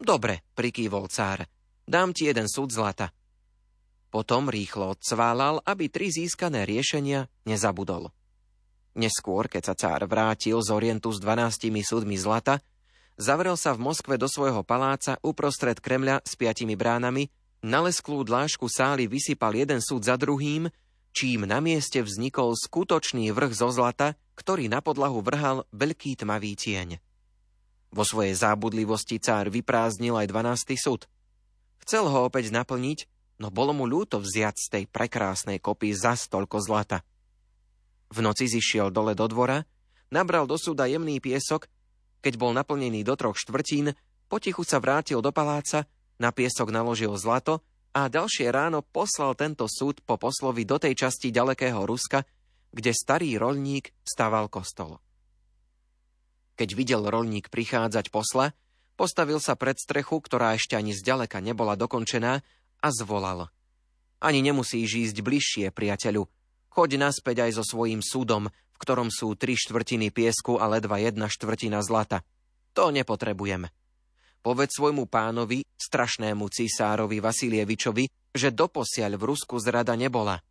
Dobre, 0.02 0.42
prikývol 0.58 1.06
cár, 1.06 1.46
dám 1.86 2.10
ti 2.10 2.26
jeden 2.26 2.50
súd 2.50 2.74
zlata. 2.74 3.14
Potom 4.12 4.52
rýchlo 4.52 4.92
odcválal, 4.92 5.64
aby 5.64 5.88
tri 5.88 6.12
získané 6.12 6.68
riešenia 6.68 7.32
nezabudol. 7.48 8.12
Neskôr, 8.92 9.48
keď 9.48 9.72
sa 9.72 9.74
cár 9.74 10.04
vrátil 10.04 10.60
z 10.60 10.68
Orientu 10.68 11.08
s 11.08 11.18
dvanáctimi 11.18 11.80
súdmi 11.80 12.20
zlata, 12.20 12.60
zavrel 13.16 13.56
sa 13.56 13.72
v 13.72 13.88
Moskve 13.88 14.20
do 14.20 14.28
svojho 14.28 14.60
paláca 14.60 15.16
uprostred 15.24 15.80
Kremľa 15.80 16.20
s 16.28 16.36
piatimi 16.36 16.76
bránami, 16.76 17.32
na 17.64 17.80
lesklú 17.80 18.20
dlášku 18.20 18.68
sály 18.68 19.08
vysypal 19.08 19.56
jeden 19.56 19.80
súd 19.80 20.04
za 20.04 20.20
druhým 20.20 20.68
čím 21.12 21.44
na 21.44 21.60
mieste 21.60 22.00
vznikol 22.00 22.56
skutočný 22.56 23.30
vrch 23.30 23.52
zo 23.52 23.68
zlata, 23.68 24.16
ktorý 24.34 24.66
na 24.66 24.80
podlahu 24.80 25.20
vrhal 25.20 25.68
veľký 25.70 26.24
tmavý 26.24 26.56
tieň. 26.56 26.98
Vo 27.92 28.04
svojej 28.08 28.32
zábudlivosti 28.32 29.20
cár 29.20 29.52
vyprázdnil 29.52 30.16
aj 30.16 30.26
12. 30.32 30.80
súd. 30.80 31.04
Chcel 31.84 32.08
ho 32.08 32.24
opäť 32.24 32.48
naplniť, 32.48 33.04
no 33.40 33.48
bolo 33.48 33.72
mu 33.72 33.88
ľúto 33.88 34.20
vziať 34.20 34.56
z 34.58 34.66
tej 34.68 34.84
prekrásnej 34.90 35.62
kopy 35.62 35.94
za 35.96 36.18
stolko 36.18 36.60
zlata. 36.60 37.06
V 38.12 38.18
noci 38.20 38.44
zišiel 38.50 38.92
dole 38.92 39.16
do 39.16 39.24
dvora, 39.30 39.64
nabral 40.12 40.44
do 40.44 40.60
súda 40.60 40.84
jemný 40.84 41.16
piesok, 41.22 41.70
keď 42.20 42.34
bol 42.36 42.52
naplnený 42.52 43.02
do 43.02 43.16
troch 43.16 43.40
štvrtín, 43.40 43.96
potichu 44.28 44.62
sa 44.62 44.78
vrátil 44.78 45.24
do 45.24 45.32
paláca, 45.32 45.88
na 46.20 46.30
piesok 46.30 46.70
naložil 46.70 47.16
zlato 47.16 47.64
a 47.92 48.08
ďalšie 48.08 48.48
ráno 48.48 48.80
poslal 48.80 49.34
tento 49.34 49.68
súd 49.68 50.00
po 50.04 50.16
poslovi 50.16 50.64
do 50.64 50.78
tej 50.78 50.96
časti 50.96 51.34
ďalekého 51.34 51.82
Ruska, 51.82 52.24
kde 52.72 52.92
starý 52.94 53.36
rolník 53.36 53.92
stával 54.00 54.48
kostol. 54.48 55.00
Keď 56.56 56.68
videl 56.72 57.02
rolník 57.04 57.48
prichádzať 57.52 58.08
posla, 58.08 58.56
postavil 58.96 59.40
sa 59.40 59.56
pred 59.56 59.76
strechu, 59.76 60.20
ktorá 60.20 60.56
ešte 60.56 60.76
ani 60.76 60.96
zďaleka 60.96 61.40
nebola 61.40 61.76
dokončená, 61.76 62.44
a 62.82 62.88
zvolal. 62.90 63.48
Ani 64.18 64.42
nemusíš 64.42 65.10
ísť 65.10 65.16
bližšie, 65.22 65.66
priateľu. 65.70 66.26
Choď 66.74 66.90
naspäť 66.98 67.46
aj 67.46 67.62
so 67.62 67.64
svojím 67.64 68.02
súdom, 68.02 68.50
v 68.50 68.76
ktorom 68.82 69.08
sú 69.08 69.38
tri 69.38 69.54
štvrtiny 69.54 70.10
piesku 70.10 70.58
a 70.58 70.66
ledva 70.66 70.98
jedna 70.98 71.30
štvrtina 71.30 71.78
zlata. 71.86 72.26
To 72.74 72.90
nepotrebujeme. 72.90 73.70
Povedz 74.42 74.74
svojmu 74.74 75.06
pánovi, 75.06 75.62
strašnému 75.78 76.50
cisárovi 76.50 77.22
Vasilievičovi, 77.22 78.34
že 78.34 78.50
doposiaľ 78.50 79.14
v 79.14 79.26
Rusku 79.30 79.54
zrada 79.62 79.94
nebola. 79.94 80.42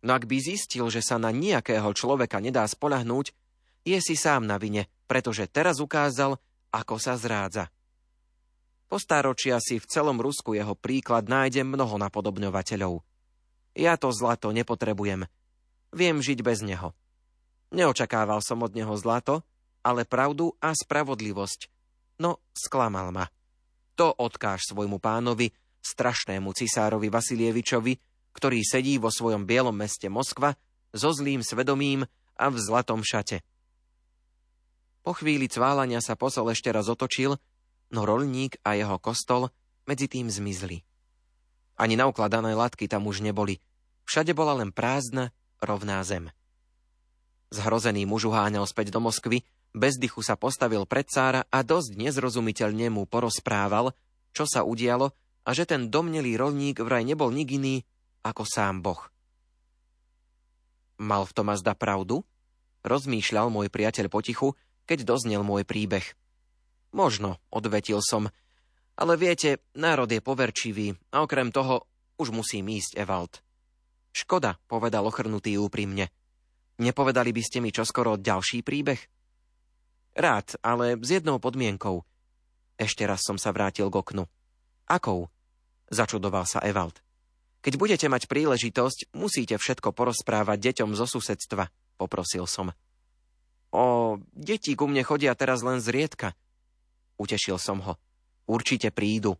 No 0.00 0.16
ak 0.16 0.24
by 0.24 0.36
zistil, 0.40 0.88
že 0.88 1.04
sa 1.04 1.20
na 1.20 1.28
nejakého 1.28 1.92
človeka 1.92 2.40
nedá 2.40 2.64
spolahnúť, 2.64 3.36
je 3.84 3.98
si 4.00 4.16
sám 4.16 4.48
na 4.48 4.56
vine, 4.56 4.88
pretože 5.04 5.44
teraz 5.48 5.80
ukázal, 5.80 6.40
ako 6.72 6.96
sa 6.96 7.20
zrádza. 7.20 7.68
Po 8.94 9.02
stáročia 9.02 9.58
si 9.58 9.82
v 9.82 9.90
celom 9.90 10.22
Rusku 10.22 10.54
jeho 10.54 10.78
príklad 10.78 11.26
nájde 11.26 11.66
mnoho 11.66 11.98
napodobňovateľov. 11.98 13.02
Ja 13.74 13.98
to 13.98 14.14
zlato 14.14 14.54
nepotrebujem. 14.54 15.26
Viem 15.90 16.22
žiť 16.22 16.38
bez 16.46 16.62
neho. 16.62 16.94
Neočakával 17.74 18.38
som 18.38 18.62
od 18.62 18.70
neho 18.70 18.94
zlato, 18.94 19.42
ale 19.82 20.06
pravdu 20.06 20.54
a 20.62 20.70
spravodlivosť. 20.70 21.66
No, 22.22 22.38
sklamal 22.54 23.10
ma. 23.10 23.26
To 23.98 24.14
odkáž 24.14 24.62
svojmu 24.70 25.02
pánovi, 25.02 25.50
strašnému 25.82 26.54
cisárovi 26.54 27.10
Vasilievičovi, 27.10 27.98
ktorý 28.30 28.62
sedí 28.62 29.02
vo 29.02 29.10
svojom 29.10 29.42
bielom 29.42 29.74
meste 29.74 30.06
Moskva 30.06 30.54
so 30.94 31.10
zlým 31.10 31.42
svedomím 31.42 32.06
a 32.38 32.46
v 32.46 32.62
zlatom 32.62 33.02
šate. 33.02 33.42
Po 35.02 35.18
chvíli 35.18 35.50
cválania 35.50 35.98
sa 35.98 36.14
posol 36.14 36.54
ešte 36.54 36.70
raz 36.70 36.86
otočil, 36.86 37.34
no 37.94 38.02
rolník 38.02 38.58
a 38.66 38.74
jeho 38.74 38.98
kostol 38.98 39.54
medzi 39.86 40.10
tým 40.10 40.26
zmizli. 40.26 40.82
Ani 41.78 41.94
naukladané 41.94 42.58
latky 42.58 42.90
tam 42.90 43.06
už 43.06 43.22
neboli. 43.22 43.62
Všade 44.10 44.34
bola 44.34 44.58
len 44.58 44.74
prázdna, 44.74 45.30
rovná 45.62 46.02
zem. 46.02 46.34
Zhrozený 47.54 48.02
muž 48.02 48.26
uháňal 48.26 48.66
späť 48.66 48.90
do 48.90 48.98
Moskvy, 48.98 49.46
bez 49.74 49.98
dychu 49.98 50.22
sa 50.22 50.34
postavil 50.34 50.86
pred 50.86 51.06
cára 51.06 51.46
a 51.50 51.62
dosť 51.62 51.98
nezrozumiteľne 51.98 52.90
mu 52.90 53.06
porozprával, 53.06 53.94
čo 54.34 54.46
sa 54.46 54.66
udialo 54.66 55.14
a 55.46 55.50
že 55.54 55.66
ten 55.66 55.90
domnelý 55.90 56.34
rolník 56.34 56.82
vraj 56.82 57.06
nebol 57.06 57.30
nik 57.30 57.54
iný 57.54 57.86
ako 58.26 58.42
sám 58.42 58.82
Boh. 58.82 59.02
Mal 60.98 61.26
v 61.26 61.34
tom 61.34 61.50
azda 61.50 61.74
pravdu? 61.74 62.22
Rozmýšľal 62.86 63.50
môj 63.50 63.66
priateľ 63.68 64.06
potichu, 64.12 64.54
keď 64.86 65.02
doznel 65.08 65.42
môj 65.42 65.66
príbeh. 65.66 66.04
Možno, 66.94 67.42
odvetil 67.50 67.98
som, 67.98 68.30
ale 68.94 69.18
viete, 69.18 69.66
národ 69.74 70.06
je 70.06 70.22
poverčivý 70.22 70.94
a 71.10 71.26
okrem 71.26 71.50
toho 71.50 71.90
už 72.14 72.30
musím 72.30 72.70
ísť, 72.70 72.94
Evald. 73.02 73.42
Škoda, 74.14 74.62
povedal 74.70 75.02
ochrnutý 75.02 75.58
úprimne. 75.58 76.14
Nepovedali 76.78 77.34
by 77.34 77.42
ste 77.42 77.58
mi 77.58 77.74
čoskoro 77.74 78.14
ďalší 78.14 78.62
príbeh? 78.62 79.02
Rád, 80.14 80.62
ale 80.62 80.94
s 80.94 81.10
jednou 81.10 81.42
podmienkou. 81.42 82.06
Ešte 82.78 83.02
raz 83.02 83.26
som 83.26 83.34
sa 83.34 83.50
vrátil 83.50 83.90
k 83.90 83.98
oknu. 83.98 84.30
Akou? 84.86 85.26
Začudoval 85.90 86.46
sa 86.46 86.62
Evald. 86.62 87.02
Keď 87.66 87.74
budete 87.74 88.06
mať 88.06 88.30
príležitosť, 88.30 89.10
musíte 89.18 89.58
všetko 89.58 89.90
porozprávať 89.90 90.70
deťom 90.70 90.94
zo 90.94 91.10
susedstva, 91.10 91.66
poprosil 91.98 92.46
som. 92.46 92.70
O, 93.74 94.18
deti 94.30 94.78
ku 94.78 94.86
mne 94.86 95.02
chodia 95.02 95.34
teraz 95.34 95.66
len 95.66 95.82
zriedka. 95.82 96.38
Utešil 97.16 97.58
som 97.60 97.78
ho. 97.84 97.94
Určite 98.44 98.90
prídu. 98.90 99.38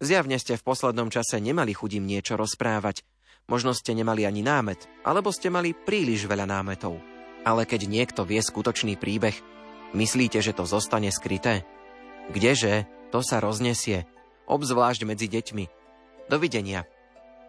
Zjavne 0.00 0.36
ste 0.36 0.60
v 0.60 0.66
poslednom 0.66 1.08
čase 1.08 1.40
nemali 1.40 1.72
chudím 1.72 2.04
niečo 2.04 2.36
rozprávať. 2.36 3.04
Možno 3.46 3.72
ste 3.72 3.94
nemali 3.94 4.26
ani 4.26 4.42
námet, 4.42 4.90
alebo 5.06 5.30
ste 5.30 5.48
mali 5.48 5.72
príliš 5.72 6.26
veľa 6.26 6.50
námetov. 6.50 6.98
Ale 7.46 7.62
keď 7.62 7.86
niekto 7.86 8.26
vie 8.26 8.42
skutočný 8.42 8.98
príbeh, 8.98 9.38
myslíte, 9.94 10.42
že 10.42 10.50
to 10.50 10.66
zostane 10.66 11.08
skryté? 11.14 11.62
Kdeže, 12.34 12.90
to 13.14 13.22
sa 13.22 13.38
roznesie, 13.38 14.02
obzvlášť 14.50 15.06
medzi 15.06 15.30
deťmi. 15.30 15.64
Dovidenia. 16.26 16.90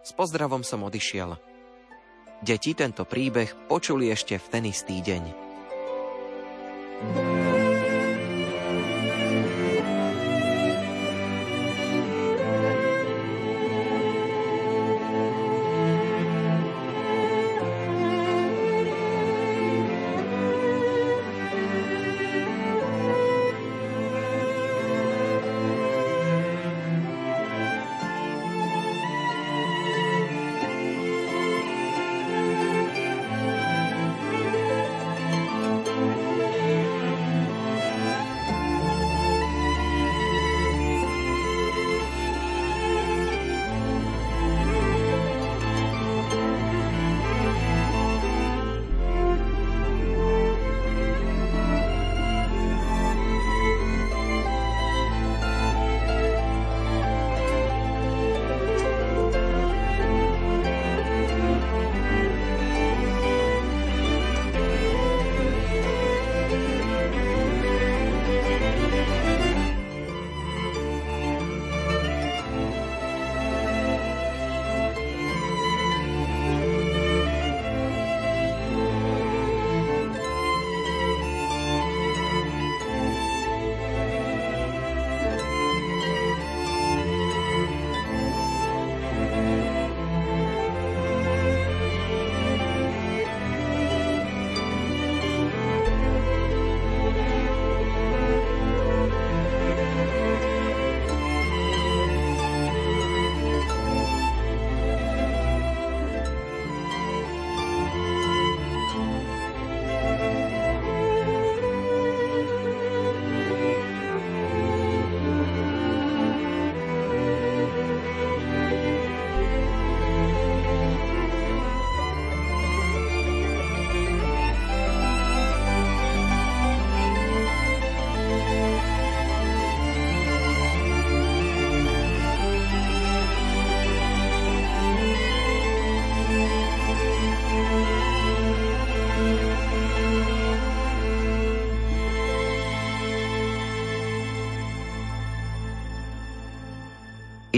S 0.06 0.14
pozdravom 0.14 0.62
som 0.62 0.86
odišiel. 0.86 1.34
Deti 2.46 2.70
tento 2.78 3.02
príbeh 3.02 3.50
počuli 3.66 4.14
ešte 4.14 4.38
v 4.38 4.46
ten 4.46 4.62
istý 4.70 5.02
deň. 5.02 5.50
thank 6.98 7.14
you 7.14 7.37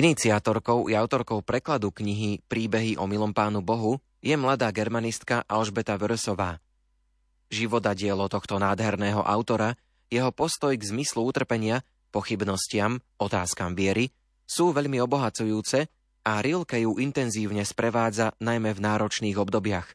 Iniciátorkou 0.01 0.89
i 0.89 0.97
autorkou 0.97 1.45
prekladu 1.45 1.93
knihy 1.93 2.41
Príbehy 2.49 2.97
o 2.97 3.05
milom 3.05 3.37
pánu 3.37 3.61
Bohu 3.61 4.01
je 4.25 4.33
mladá 4.33 4.73
germanistka 4.73 5.45
Alžbeta 5.45 5.93
Vrsová. 6.01 6.57
Život 7.53 7.85
a 7.85 7.93
dielo 7.93 8.25
tohto 8.33 8.57
nádherného 8.57 9.21
autora, 9.21 9.77
jeho 10.09 10.33
postoj 10.33 10.73
k 10.73 10.89
zmyslu 10.89 11.21
utrpenia, 11.21 11.85
pochybnostiam, 12.17 12.97
otázkam 13.21 13.77
viery 13.77 14.09
sú 14.49 14.73
veľmi 14.73 14.97
obohacujúce 15.05 15.93
a 16.25 16.33
Rilke 16.41 16.81
ju 16.81 16.97
intenzívne 16.97 17.61
sprevádza 17.69 18.33
najmä 18.41 18.73
v 18.73 18.81
náročných 18.81 19.37
obdobiach. 19.37 19.93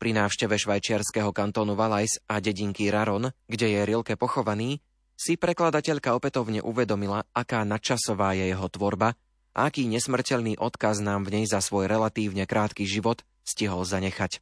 Pri 0.00 0.16
návšteve 0.16 0.56
švajčiarského 0.56 1.28
kantónu 1.36 1.76
Valais 1.76 2.16
a 2.24 2.40
dedinky 2.40 2.88
Raron, 2.88 3.28
kde 3.44 3.68
je 3.68 3.80
Rilke 3.84 4.16
pochovaný, 4.16 4.80
si 5.20 5.36
prekladateľka 5.36 6.16
opätovne 6.16 6.64
uvedomila, 6.64 7.28
aká 7.36 7.60
nadčasová 7.68 8.32
je 8.32 8.56
jeho 8.56 8.64
tvorba 8.72 9.12
a 9.52 9.68
aký 9.68 9.84
nesmrteľný 9.84 10.56
odkaz 10.56 11.04
nám 11.04 11.28
v 11.28 11.36
nej 11.36 11.44
za 11.44 11.60
svoj 11.60 11.92
relatívne 11.92 12.48
krátky 12.48 12.88
život 12.88 13.20
stihol 13.44 13.84
zanechať. 13.84 14.40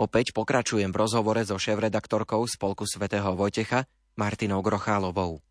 Opäť 0.00 0.32
pokračujem 0.32 0.88
v 0.88 1.00
rozhovore 1.00 1.44
so 1.44 1.60
šéf-redaktorkou 1.60 2.40
Spolku 2.48 2.88
svätého 2.88 3.36
Vojtecha 3.36 3.84
Martinou 4.16 4.64
Grochálovou. 4.64 5.44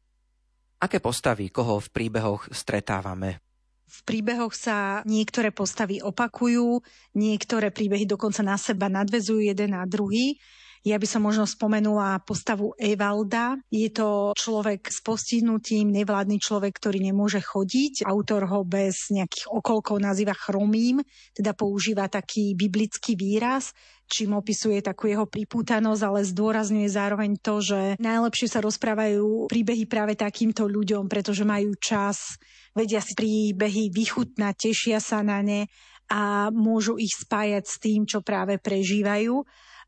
Aké 0.82 0.98
postavy, 0.98 1.54
koho 1.54 1.78
v 1.78 1.88
príbehoch 1.94 2.50
stretávame? 2.50 3.46
V 3.86 4.00
príbehoch 4.10 4.58
sa 4.58 5.06
niektoré 5.06 5.54
postavy 5.54 6.02
opakujú, 6.02 6.82
niektoré 7.14 7.70
príbehy 7.70 8.10
dokonca 8.10 8.42
na 8.42 8.58
seba 8.58 8.90
nadvezujú 8.90 9.46
jeden 9.46 9.78
na 9.78 9.86
druhý. 9.86 10.42
Ja 10.86 11.02
by 11.02 11.08
som 11.10 11.26
možno 11.26 11.50
spomenula 11.50 12.22
postavu 12.22 12.78
Evalda. 12.78 13.58
Je 13.74 13.90
to 13.90 14.38
človek 14.38 14.86
s 14.86 15.02
postihnutím, 15.02 15.90
nevládny 15.90 16.38
človek, 16.38 16.78
ktorý 16.78 17.02
nemôže 17.10 17.42
chodiť. 17.42 18.06
Autor 18.06 18.46
ho 18.46 18.62
bez 18.62 19.10
nejakých 19.10 19.50
okolkov 19.50 19.98
nazýva 19.98 20.38
chromým, 20.38 21.02
teda 21.34 21.58
používa 21.58 22.06
taký 22.06 22.54
biblický 22.54 23.18
výraz, 23.18 23.74
čím 24.06 24.38
opisuje 24.38 24.78
takú 24.86 25.10
jeho 25.10 25.26
pripútanosť, 25.26 26.02
ale 26.06 26.22
zdôrazňuje 26.22 26.86
zároveň 26.86 27.42
to, 27.42 27.66
že 27.66 27.80
najlepšie 27.98 28.46
sa 28.46 28.62
rozprávajú 28.62 29.50
príbehy 29.50 29.90
práve 29.90 30.14
takýmto 30.14 30.70
ľuďom, 30.70 31.10
pretože 31.10 31.42
majú 31.50 31.74
čas, 31.82 32.38
vedia 32.78 33.02
si 33.02 33.18
príbehy 33.18 33.90
vychutnať, 33.90 34.70
tešia 34.70 35.02
sa 35.02 35.26
na 35.26 35.42
ne 35.42 35.66
a 36.14 36.54
môžu 36.54 37.02
ich 37.02 37.18
spájať 37.18 37.66
s 37.66 37.76
tým, 37.82 38.06
čo 38.06 38.22
práve 38.22 38.62
prežívajú 38.62 39.42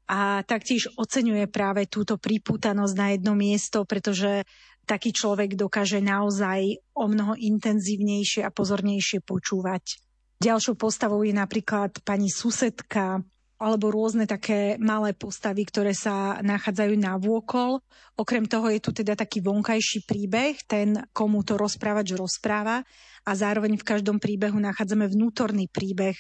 a 0.08 0.42
taktiež 0.48 0.88
oceňuje 0.96 1.52
práve 1.52 1.86
túto 1.92 2.16
pripútanosť 2.16 2.96
na 2.96 3.08
jedno 3.12 3.36
miesto, 3.36 3.84
pretože 3.84 4.48
taký 4.88 5.12
človek 5.12 5.60
dokáže 5.60 6.00
naozaj 6.00 6.80
o 6.96 7.12
mnoho 7.12 7.36
intenzívnejšie 7.36 8.48
a 8.48 8.56
pozornejšie 8.56 9.20
počúvať. 9.20 10.00
Ďalšou 10.40 10.80
postavou 10.80 11.20
je 11.28 11.36
napríklad 11.36 12.00
pani 12.08 12.32
susedka, 12.32 13.20
alebo 13.58 13.90
rôzne 13.90 14.30
také 14.30 14.78
malé 14.78 15.18
postavy, 15.18 15.66
ktoré 15.66 15.98
sa 15.98 16.38
nachádzajú 16.46 16.94
na 16.98 17.18
vôkol. 17.18 17.82
Okrem 18.14 18.46
toho 18.46 18.70
je 18.70 18.80
tu 18.82 18.94
teda 18.94 19.18
taký 19.18 19.42
vonkajší 19.42 20.06
príbeh, 20.06 20.62
ten, 20.70 21.02
komu 21.10 21.42
to 21.42 21.58
rozprávač 21.58 22.14
rozpráva 22.14 22.86
a 23.28 23.32
zároveň 23.36 23.76
v 23.76 23.88
každom 23.88 24.22
príbehu 24.22 24.56
nachádzame 24.62 25.10
vnútorný 25.10 25.68
príbeh. 25.68 26.16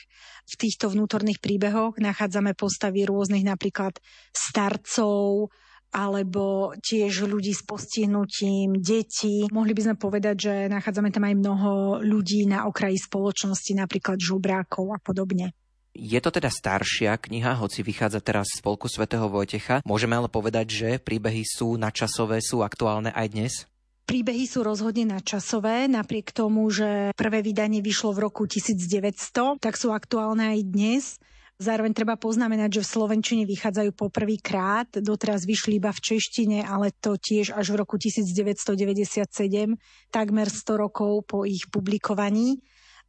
V 0.50 0.56
týchto 0.58 0.89
vnútorných 0.89 1.39
príbehoch 1.39 2.02
nachádzame 2.02 2.58
postavy 2.58 3.06
rôznych 3.06 3.45
napríklad 3.45 3.95
starcov, 4.34 5.54
alebo 5.95 6.76
tiež 6.84 7.23
ľudí 7.23 7.56
s 7.56 7.63
postihnutím, 7.63 8.76
detí. 8.84 9.47
Mohli 9.47 9.71
by 9.71 9.82
sme 9.88 9.95
povedať, 9.95 10.36
že 10.36 10.54
nachádzame 10.67 11.15
tam 11.15 11.23
aj 11.23 11.36
mnoho 11.39 11.71
ľudí 12.04 12.43
na 12.43 12.67
okraji 12.67 13.00
spoločnosti, 13.00 13.71
napríklad 13.71 14.19
žubrákov 14.19 14.91
a 14.91 15.00
podobne. 15.00 15.56
Je 15.98 16.22
to 16.22 16.30
teda 16.30 16.54
staršia 16.54 17.18
kniha, 17.18 17.58
hoci 17.58 17.82
vychádza 17.82 18.22
teraz 18.22 18.54
z 18.54 18.62
spolku 18.62 18.86
svätého 18.86 19.26
Vojtecha. 19.26 19.82
Môžeme 19.82 20.14
ale 20.14 20.30
povedať, 20.30 20.70
že 20.70 20.90
príbehy 21.02 21.42
sú 21.42 21.74
načasové, 21.74 22.38
sú 22.38 22.62
aktuálne 22.62 23.10
aj 23.18 23.28
dnes? 23.34 23.54
Príbehy 24.06 24.46
sú 24.46 24.62
rozhodne 24.62 25.10
načasové, 25.10 25.90
napriek 25.90 26.30
tomu, 26.38 26.70
že 26.70 27.12
prvé 27.18 27.42
vydanie 27.42 27.82
vyšlo 27.82 28.14
v 28.14 28.30
roku 28.30 28.46
1900, 28.46 29.58
tak 29.58 29.74
sú 29.74 29.90
aktuálne 29.90 30.54
aj 30.54 30.60
dnes. 30.70 31.04
Zároveň 31.58 31.98
treba 31.98 32.14
poznamenať, 32.14 32.78
že 32.78 32.86
v 32.86 32.92
Slovenčine 32.94 33.44
vychádzajú 33.50 33.90
poprvýkrát, 33.98 35.02
doteraz 35.02 35.50
vyšli 35.50 35.82
iba 35.82 35.90
v 35.90 36.00
češtine, 36.14 36.62
ale 36.62 36.94
to 36.94 37.18
tiež 37.18 37.58
až 37.58 37.74
v 37.74 37.82
roku 37.82 37.98
1997, 37.98 39.26
takmer 40.14 40.48
100 40.54 40.78
rokov 40.78 41.26
po 41.26 41.50
ich 41.50 41.66
publikovaní. 41.74 42.62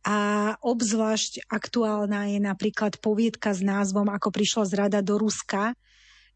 A 0.07 0.55
obzvlášť 0.63 1.51
aktuálna 1.51 2.31
je 2.31 2.39
napríklad 2.39 3.03
poviedka 3.03 3.51
s 3.51 3.61
názvom 3.61 4.07
Ako 4.15 4.31
prišla 4.31 4.65
zrada 4.71 5.01
do 5.03 5.19
Ruska, 5.19 5.75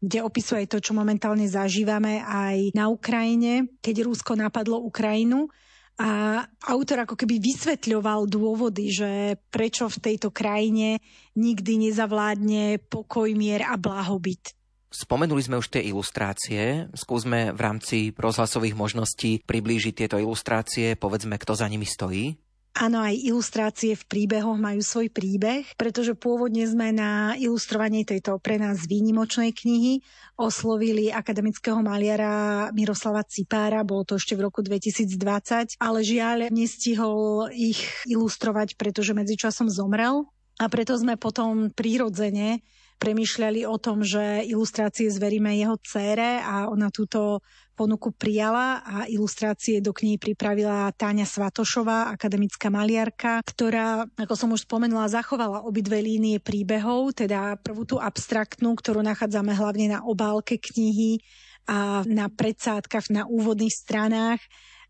kde 0.03 0.19
opisuje 0.19 0.67
to, 0.67 0.83
čo 0.83 0.91
momentálne 0.91 1.47
zažívame 1.47 2.19
aj 2.19 2.75
na 2.75 2.91
Ukrajine, 2.91 3.71
keď 3.79 4.03
Rusko 4.03 4.35
napadlo 4.35 4.83
Ukrajinu. 4.83 5.47
A 5.95 6.41
autor 6.67 7.05
ako 7.05 7.15
keby 7.15 7.37
vysvetľoval 7.39 8.25
dôvody, 8.25 8.89
že 8.89 9.37
prečo 9.53 9.87
v 9.87 10.01
tejto 10.11 10.33
krajine 10.33 10.99
nikdy 11.37 11.87
nezavládne 11.87 12.81
pokoj, 12.89 13.29
mier 13.37 13.63
a 13.63 13.77
blahobyt. 13.77 14.57
Spomenuli 14.93 15.41
sme 15.41 15.57
už 15.57 15.73
tie 15.73 15.81
ilustrácie. 15.89 16.85
Skúsme 16.93 17.49
v 17.49 17.59
rámci 17.61 17.97
rozhlasových 18.13 18.77
možností 18.77 19.41
priblížiť 19.41 20.05
tieto 20.05 20.17
ilustrácie. 20.21 20.93
Povedzme, 20.93 21.41
kto 21.41 21.57
za 21.57 21.65
nimi 21.65 21.85
stojí. 21.85 22.37
Áno, 22.73 23.05
aj 23.05 23.13
ilustrácie 23.21 23.93
v 23.93 24.01
príbehoch 24.09 24.57
majú 24.57 24.81
svoj 24.81 25.13
príbeh, 25.13 25.77
pretože 25.77 26.17
pôvodne 26.17 26.65
sme 26.65 26.89
na 26.89 27.37
ilustrovanie 27.37 28.01
tejto 28.01 28.41
pre 28.41 28.57
nás 28.57 28.89
výnimočnej 28.89 29.53
knihy 29.53 30.01
oslovili 30.41 31.13
akademického 31.13 31.77
maliara 31.85 32.73
Miroslava 32.73 33.21
Cipára, 33.29 33.85
bolo 33.85 34.09
to 34.09 34.17
ešte 34.17 34.33
v 34.33 34.49
roku 34.49 34.65
2020, 34.65 35.77
ale 35.77 35.99
žiaľ 36.01 36.49
nestihol 36.49 37.53
ich 37.53 37.77
ilustrovať, 38.09 38.73
pretože 38.73 39.13
medzičasom 39.13 39.69
zomrel. 39.69 40.25
A 40.57 40.65
preto 40.65 40.97
sme 40.97 41.13
potom 41.13 41.69
prírodzene 41.69 42.65
premýšľali 43.03 43.67
o 43.67 43.75
tom, 43.75 43.99
že 43.99 44.47
ilustrácie 44.47 45.11
zveríme 45.11 45.51
jeho 45.59 45.75
cére 45.83 46.39
a 46.39 46.71
ona 46.71 46.87
túto 46.87 47.43
ponuku 47.75 48.15
prijala 48.15 48.79
a 48.79 48.97
ilustrácie 49.11 49.83
do 49.83 49.91
knihy 49.91 50.15
pripravila 50.15 50.93
Táňa 50.95 51.27
Svatošová, 51.27 52.15
akademická 52.15 52.71
maliarka, 52.71 53.43
ktorá, 53.43 54.07
ako 54.15 54.35
som 54.39 54.55
už 54.55 54.63
spomenula, 54.63 55.11
zachovala 55.11 55.67
obidve 55.67 55.99
línie 55.99 56.39
príbehov, 56.39 57.19
teda 57.19 57.59
prvú 57.59 57.83
tú 57.83 57.99
abstraktnú, 57.99 58.71
ktorú 58.77 59.03
nachádzame 59.03 59.51
hlavne 59.51 59.99
na 59.99 59.99
obálke 60.07 60.55
knihy 60.55 61.19
a 61.67 62.07
na 62.07 62.31
predsádkach, 62.31 63.11
na 63.11 63.27
úvodných 63.27 63.73
stranách 63.73 64.39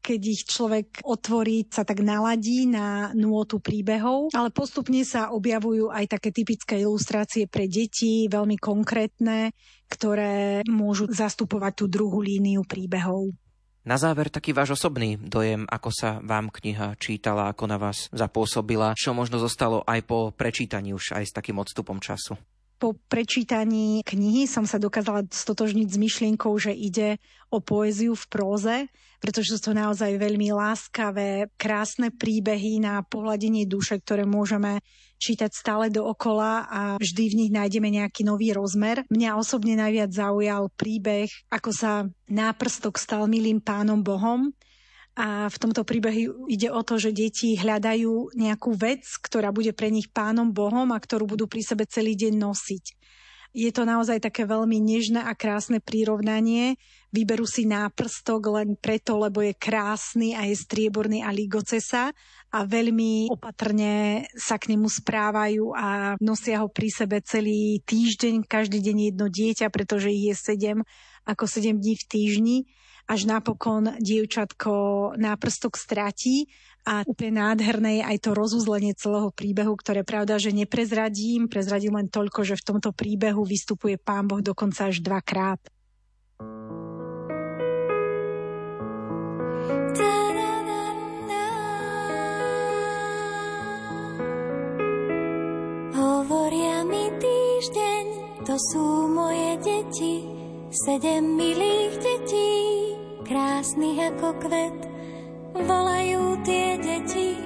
keď 0.03 0.21
ich 0.27 0.43
človek 0.43 0.99
otvorí, 1.07 1.63
sa 1.71 1.87
tak 1.87 2.03
naladí 2.03 2.67
na 2.67 3.15
nôtu 3.15 3.63
príbehov, 3.63 4.35
ale 4.35 4.51
postupne 4.51 4.99
sa 5.07 5.31
objavujú 5.31 5.87
aj 5.87 6.19
také 6.19 6.35
typické 6.35 6.83
ilustrácie 6.83 7.47
pre 7.47 7.71
deti, 7.71 8.27
veľmi 8.27 8.59
konkrétne, 8.59 9.55
ktoré 9.87 10.67
môžu 10.67 11.07
zastupovať 11.07 11.73
tú 11.79 11.85
druhú 11.87 12.19
líniu 12.19 12.67
príbehov. 12.67 13.31
Na 13.83 13.99
záver 13.99 14.31
taký 14.31 14.55
váš 14.55 14.79
osobný 14.79 15.19
dojem, 15.19 15.67
ako 15.67 15.91
sa 15.91 16.19
vám 16.23 16.47
kniha 16.51 16.95
čítala, 16.99 17.51
ako 17.51 17.67
na 17.67 17.75
vás 17.75 18.07
zapôsobila, 18.15 18.95
čo 18.95 19.11
možno 19.11 19.39
zostalo 19.39 19.83
aj 19.83 19.99
po 20.07 20.31
prečítaní 20.31 20.95
už 20.95 21.15
aj 21.15 21.23
s 21.27 21.35
takým 21.35 21.59
odstupom 21.59 21.99
času 21.99 22.39
po 22.83 22.99
prečítaní 23.07 24.03
knihy 24.03 24.43
som 24.43 24.67
sa 24.67 24.75
dokázala 24.75 25.23
stotožniť 25.31 25.87
s 25.87 25.95
myšlienkou, 25.95 26.51
že 26.59 26.75
ide 26.75 27.15
o 27.47 27.63
poéziu 27.63 28.11
v 28.11 28.25
próze, 28.27 28.75
pretože 29.23 29.55
sú 29.55 29.71
to 29.71 29.71
naozaj 29.71 30.19
veľmi 30.19 30.51
láskavé, 30.51 31.47
krásne 31.55 32.11
príbehy 32.11 32.83
na 32.83 32.99
pohľadenie 33.07 33.63
duše, 33.63 34.03
ktoré 34.03 34.27
môžeme 34.27 34.83
čítať 35.15 35.55
stále 35.55 35.87
dookola 35.87 36.67
a 36.67 36.81
vždy 36.99 37.23
v 37.31 37.37
nich 37.39 37.51
nájdeme 37.55 37.87
nejaký 37.87 38.27
nový 38.27 38.51
rozmer. 38.51 39.07
Mňa 39.07 39.39
osobne 39.39 39.79
najviac 39.79 40.11
zaujal 40.11 40.67
príbeh, 40.75 41.31
ako 41.47 41.71
sa 41.71 42.03
náprstok 42.27 42.99
stal 42.99 43.31
milým 43.31 43.63
pánom 43.63 44.03
Bohom, 44.03 44.51
a 45.13 45.45
v 45.45 45.57
tomto 45.61 45.85
príbehu 45.85 46.49
ide 46.49 46.73
o 46.73 46.81
to, 46.81 46.97
že 46.97 47.13
deti 47.13 47.53
hľadajú 47.53 48.33
nejakú 48.33 48.73
vec, 48.73 49.05
ktorá 49.21 49.53
bude 49.53 49.69
pre 49.69 49.93
nich 49.93 50.09
pánom 50.09 50.49
Bohom 50.49 50.89
a 50.89 50.97
ktorú 50.97 51.29
budú 51.29 51.45
pri 51.45 51.61
sebe 51.61 51.85
celý 51.85 52.17
deň 52.17 52.33
nosiť. 52.33 52.85
Je 53.53 53.69
to 53.69 53.85
naozaj 53.85 54.17
také 54.17 54.49
veľmi 54.49 54.81
nežné 54.81 55.21
a 55.21 55.37
krásne 55.37 55.77
prirovnanie. 55.77 56.73
Vyberú 57.13 57.45
si 57.45 57.69
náprstok 57.69 58.41
len 58.49 58.73
preto, 58.73 59.13
lebo 59.21 59.45
je 59.45 59.53
krásny 59.53 60.33
a 60.33 60.49
je 60.49 60.57
strieborný 60.57 61.21
a 61.21 61.29
ligocesa 61.29 62.09
a 62.49 62.59
veľmi 62.65 63.29
opatrne 63.29 64.25
sa 64.33 64.57
k 64.57 64.73
nemu 64.73 64.89
správajú 64.89 65.77
a 65.77 66.17
nosia 66.17 66.65
ho 66.65 66.67
pri 66.73 66.89
sebe 66.89 67.21
celý 67.21 67.77
týždeň, 67.85 68.49
každý 68.49 68.81
deň 68.81 69.13
jedno 69.13 69.29
dieťa, 69.29 69.69
pretože 69.69 70.09
je 70.09 70.33
sedem 70.33 70.81
ako 71.21 71.45
sedem 71.45 71.77
dní 71.77 71.93
v 71.93 72.05
týždni 72.09 72.57
až 73.07 73.27
napokon 73.27 73.99
dievčatko 73.99 74.71
náprstok 75.19 75.75
stratí 75.75 76.47
a 76.83 77.03
úplne 77.07 77.39
nádherné 77.39 77.99
je 77.99 78.03
aj 78.03 78.17
to 78.27 78.31
rozuzlenie 78.35 78.91
celého 78.95 79.31
príbehu, 79.31 79.75
ktoré 79.79 80.03
pravda, 80.03 80.35
že 80.35 80.51
neprezradím, 80.51 81.47
prezradím 81.47 81.95
len 81.95 82.11
toľko, 82.11 82.43
že 82.43 82.59
v 82.59 82.75
tomto 82.75 82.91
príbehu 82.91 83.47
vystupuje 83.47 83.95
pán 83.95 84.27
Boh 84.27 84.43
dokonca 84.43 84.91
až 84.91 84.99
dvakrát. 84.99 85.59
Hovoria 95.95 96.83
mi 96.83 97.05
týždeň, 97.15 98.03
to 98.43 98.55
sú 98.59 99.07
moje 99.07 99.55
deti, 99.63 100.27
sedem 100.67 101.23
milých 101.39 101.95
detí 102.03 102.92
krásnych 103.23 103.99
ako 104.13 104.29
kvet, 104.43 104.79
volajú 105.55 106.43
tie 106.43 106.75
deti, 106.77 107.39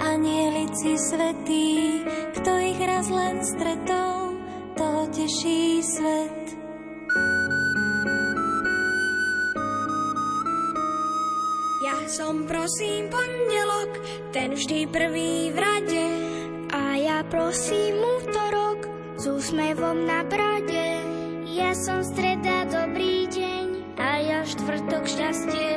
anielici 0.00 0.96
svetí, 0.96 2.00
kto 2.40 2.50
ich 2.60 2.80
raz 2.80 3.06
len 3.12 3.44
stretol, 3.44 4.40
to 4.74 4.88
teší 5.12 5.84
svet. 5.84 6.46
Ja 11.80 11.96
som 12.08 12.48
prosím 12.48 13.12
pondelok, 13.12 13.90
ten 14.32 14.56
vždy 14.56 14.88
prvý 14.88 15.52
v 15.52 15.58
rade. 15.58 16.08
A 16.70 16.94
ja 16.96 17.18
prosím 17.26 17.98
útorok, 17.98 18.88
s 19.18 19.24
úsmevom 19.26 20.06
na 20.06 20.22
brade. 20.24 21.02
Ja 21.50 21.74
som 21.74 22.00
streda 22.06 22.64
dobrý 22.70 23.19
štvrtok 24.50 25.04
šťastie. 25.06 25.70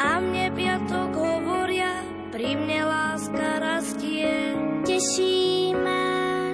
A 0.00 0.20
mne 0.24 0.48
piatok 0.56 1.12
hovoria, 1.12 2.00
pri 2.32 2.56
mne 2.56 2.88
láska 2.88 3.60
rastie. 3.60 4.56
Teší 4.88 5.76
ma, 5.76 6.52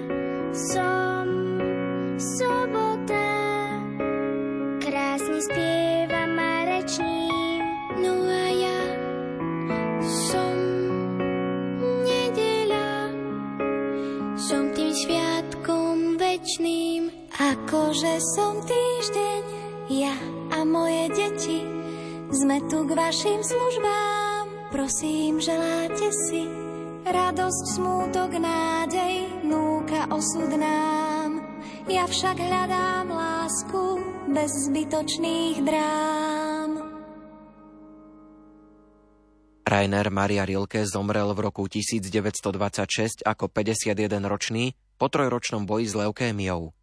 som 0.50 1.26
sobota, 2.18 3.30
krásne 4.82 5.38
spieva 5.46 6.26
ma 6.32 6.66
rečním, 6.66 7.62
no 8.00 8.14
a 8.26 8.46
ja 8.56 8.80
som 10.02 10.56
nedeľa, 12.08 12.90
som 14.34 14.72
tým 14.74 14.90
sviatkom 14.96 16.18
večným, 16.18 17.12
akože 17.36 18.14
som 18.34 18.58
týždeň, 18.64 19.61
ja 19.90 20.14
a 20.52 20.62
moje 20.62 21.10
deti, 21.16 21.58
sme 22.30 22.62
tu 22.70 22.86
k 22.86 22.90
vašim 22.94 23.40
službám. 23.42 24.70
Prosím, 24.70 25.42
želáte 25.42 26.08
si 26.28 26.48
radosť, 27.02 27.64
smútok, 27.76 28.30
nádej, 28.38 29.44
núka 29.44 30.06
osud 30.14 30.54
nám. 30.54 31.42
Ja 31.90 32.06
však 32.06 32.38
hľadám 32.38 33.10
lásku 33.10 33.82
bez 34.30 34.50
zbytočných 34.70 35.56
drám. 35.66 36.70
Rainer 39.66 40.08
Maria 40.12 40.44
Rilke 40.44 40.84
zomrel 40.84 41.32
v 41.32 41.48
roku 41.48 41.64
1926 41.64 43.24
ako 43.24 43.48
51-ročný 43.48 44.76
po 45.00 45.06
trojročnom 45.08 45.64
boji 45.64 45.88
s 45.90 45.94
leukémiou. 45.96 46.81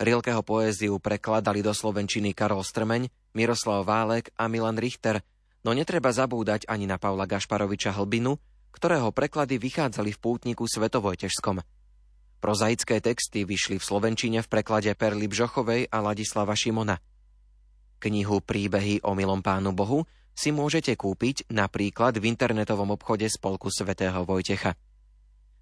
Rilkeho 0.00 0.42
poéziu 0.42 0.98
prekladali 0.98 1.62
do 1.62 1.70
slovenčiny 1.70 2.34
Karol 2.34 2.66
Strmeň, 2.66 3.10
Miroslav 3.34 3.86
Válek 3.86 4.34
a 4.34 4.46
Milan 4.50 4.78
Richter– 4.78 5.20
No 5.64 5.72
netreba 5.72 6.12
zabúdať 6.12 6.68
ani 6.68 6.84
na 6.84 7.00
Pavla 7.00 7.24
Gašparoviča 7.24 7.96
Hlbinu, 7.96 8.36
ktorého 8.76 9.08
preklady 9.16 9.56
vychádzali 9.56 10.12
v 10.12 10.20
pútniku 10.20 10.68
Svetovojtežskom. 10.68 11.64
Prozaické 12.44 13.00
texty 13.00 13.48
vyšli 13.48 13.80
v 13.80 13.86
Slovenčine 13.88 14.44
v 14.44 14.50
preklade 14.52 14.92
Perly 14.92 15.24
Bžochovej 15.24 15.88
a 15.88 16.04
Ladislava 16.04 16.52
Šimona. 16.52 17.00
Knihu 17.96 18.44
Príbehy 18.44 19.00
o 19.08 19.16
milom 19.16 19.40
pánu 19.40 19.72
Bohu 19.72 20.04
si 20.36 20.52
môžete 20.52 20.92
kúpiť 20.92 21.48
napríklad 21.48 22.20
v 22.20 22.28
internetovom 22.28 22.92
obchode 22.92 23.24
Spolku 23.32 23.72
svätého 23.72 24.20
Vojtecha. 24.28 24.76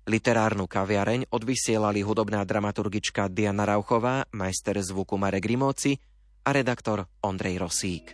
Literárnu 0.02 0.66
kaviareň 0.66 1.30
odvysielali 1.30 2.02
hudobná 2.02 2.42
dramaturgička 2.42 3.30
Diana 3.30 3.62
Rauchová, 3.62 4.26
majster 4.34 4.74
zvuku 4.82 5.14
Marek 5.14 5.46
Rimóci 5.46 5.94
a 6.42 6.50
redaktor 6.50 7.06
Ondrej 7.22 7.62
Rosík. 7.62 8.10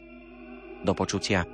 Do 0.85 0.92
počutia. 0.92 1.48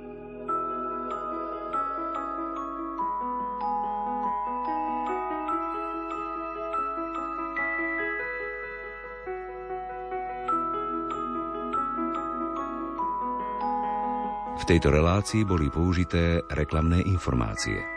V 14.55 14.63
tejto 14.67 14.91
relácii 14.91 15.47
boli 15.47 15.71
použité 15.71 16.43
reklamné 16.51 17.07
informácie. 17.07 17.94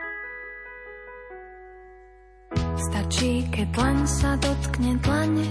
Tlaň 3.79 4.11
sa 4.11 4.35
dotkne 4.43 4.99
tlane 5.07 5.47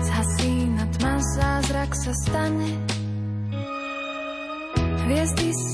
Zhasí 0.00 0.72
na 0.72 0.88
tma, 0.96 1.20
zázrak 1.36 1.92
sa 1.92 2.16
stane. 2.24 2.72
Hviezdy 5.04 5.52
sa 5.52 5.69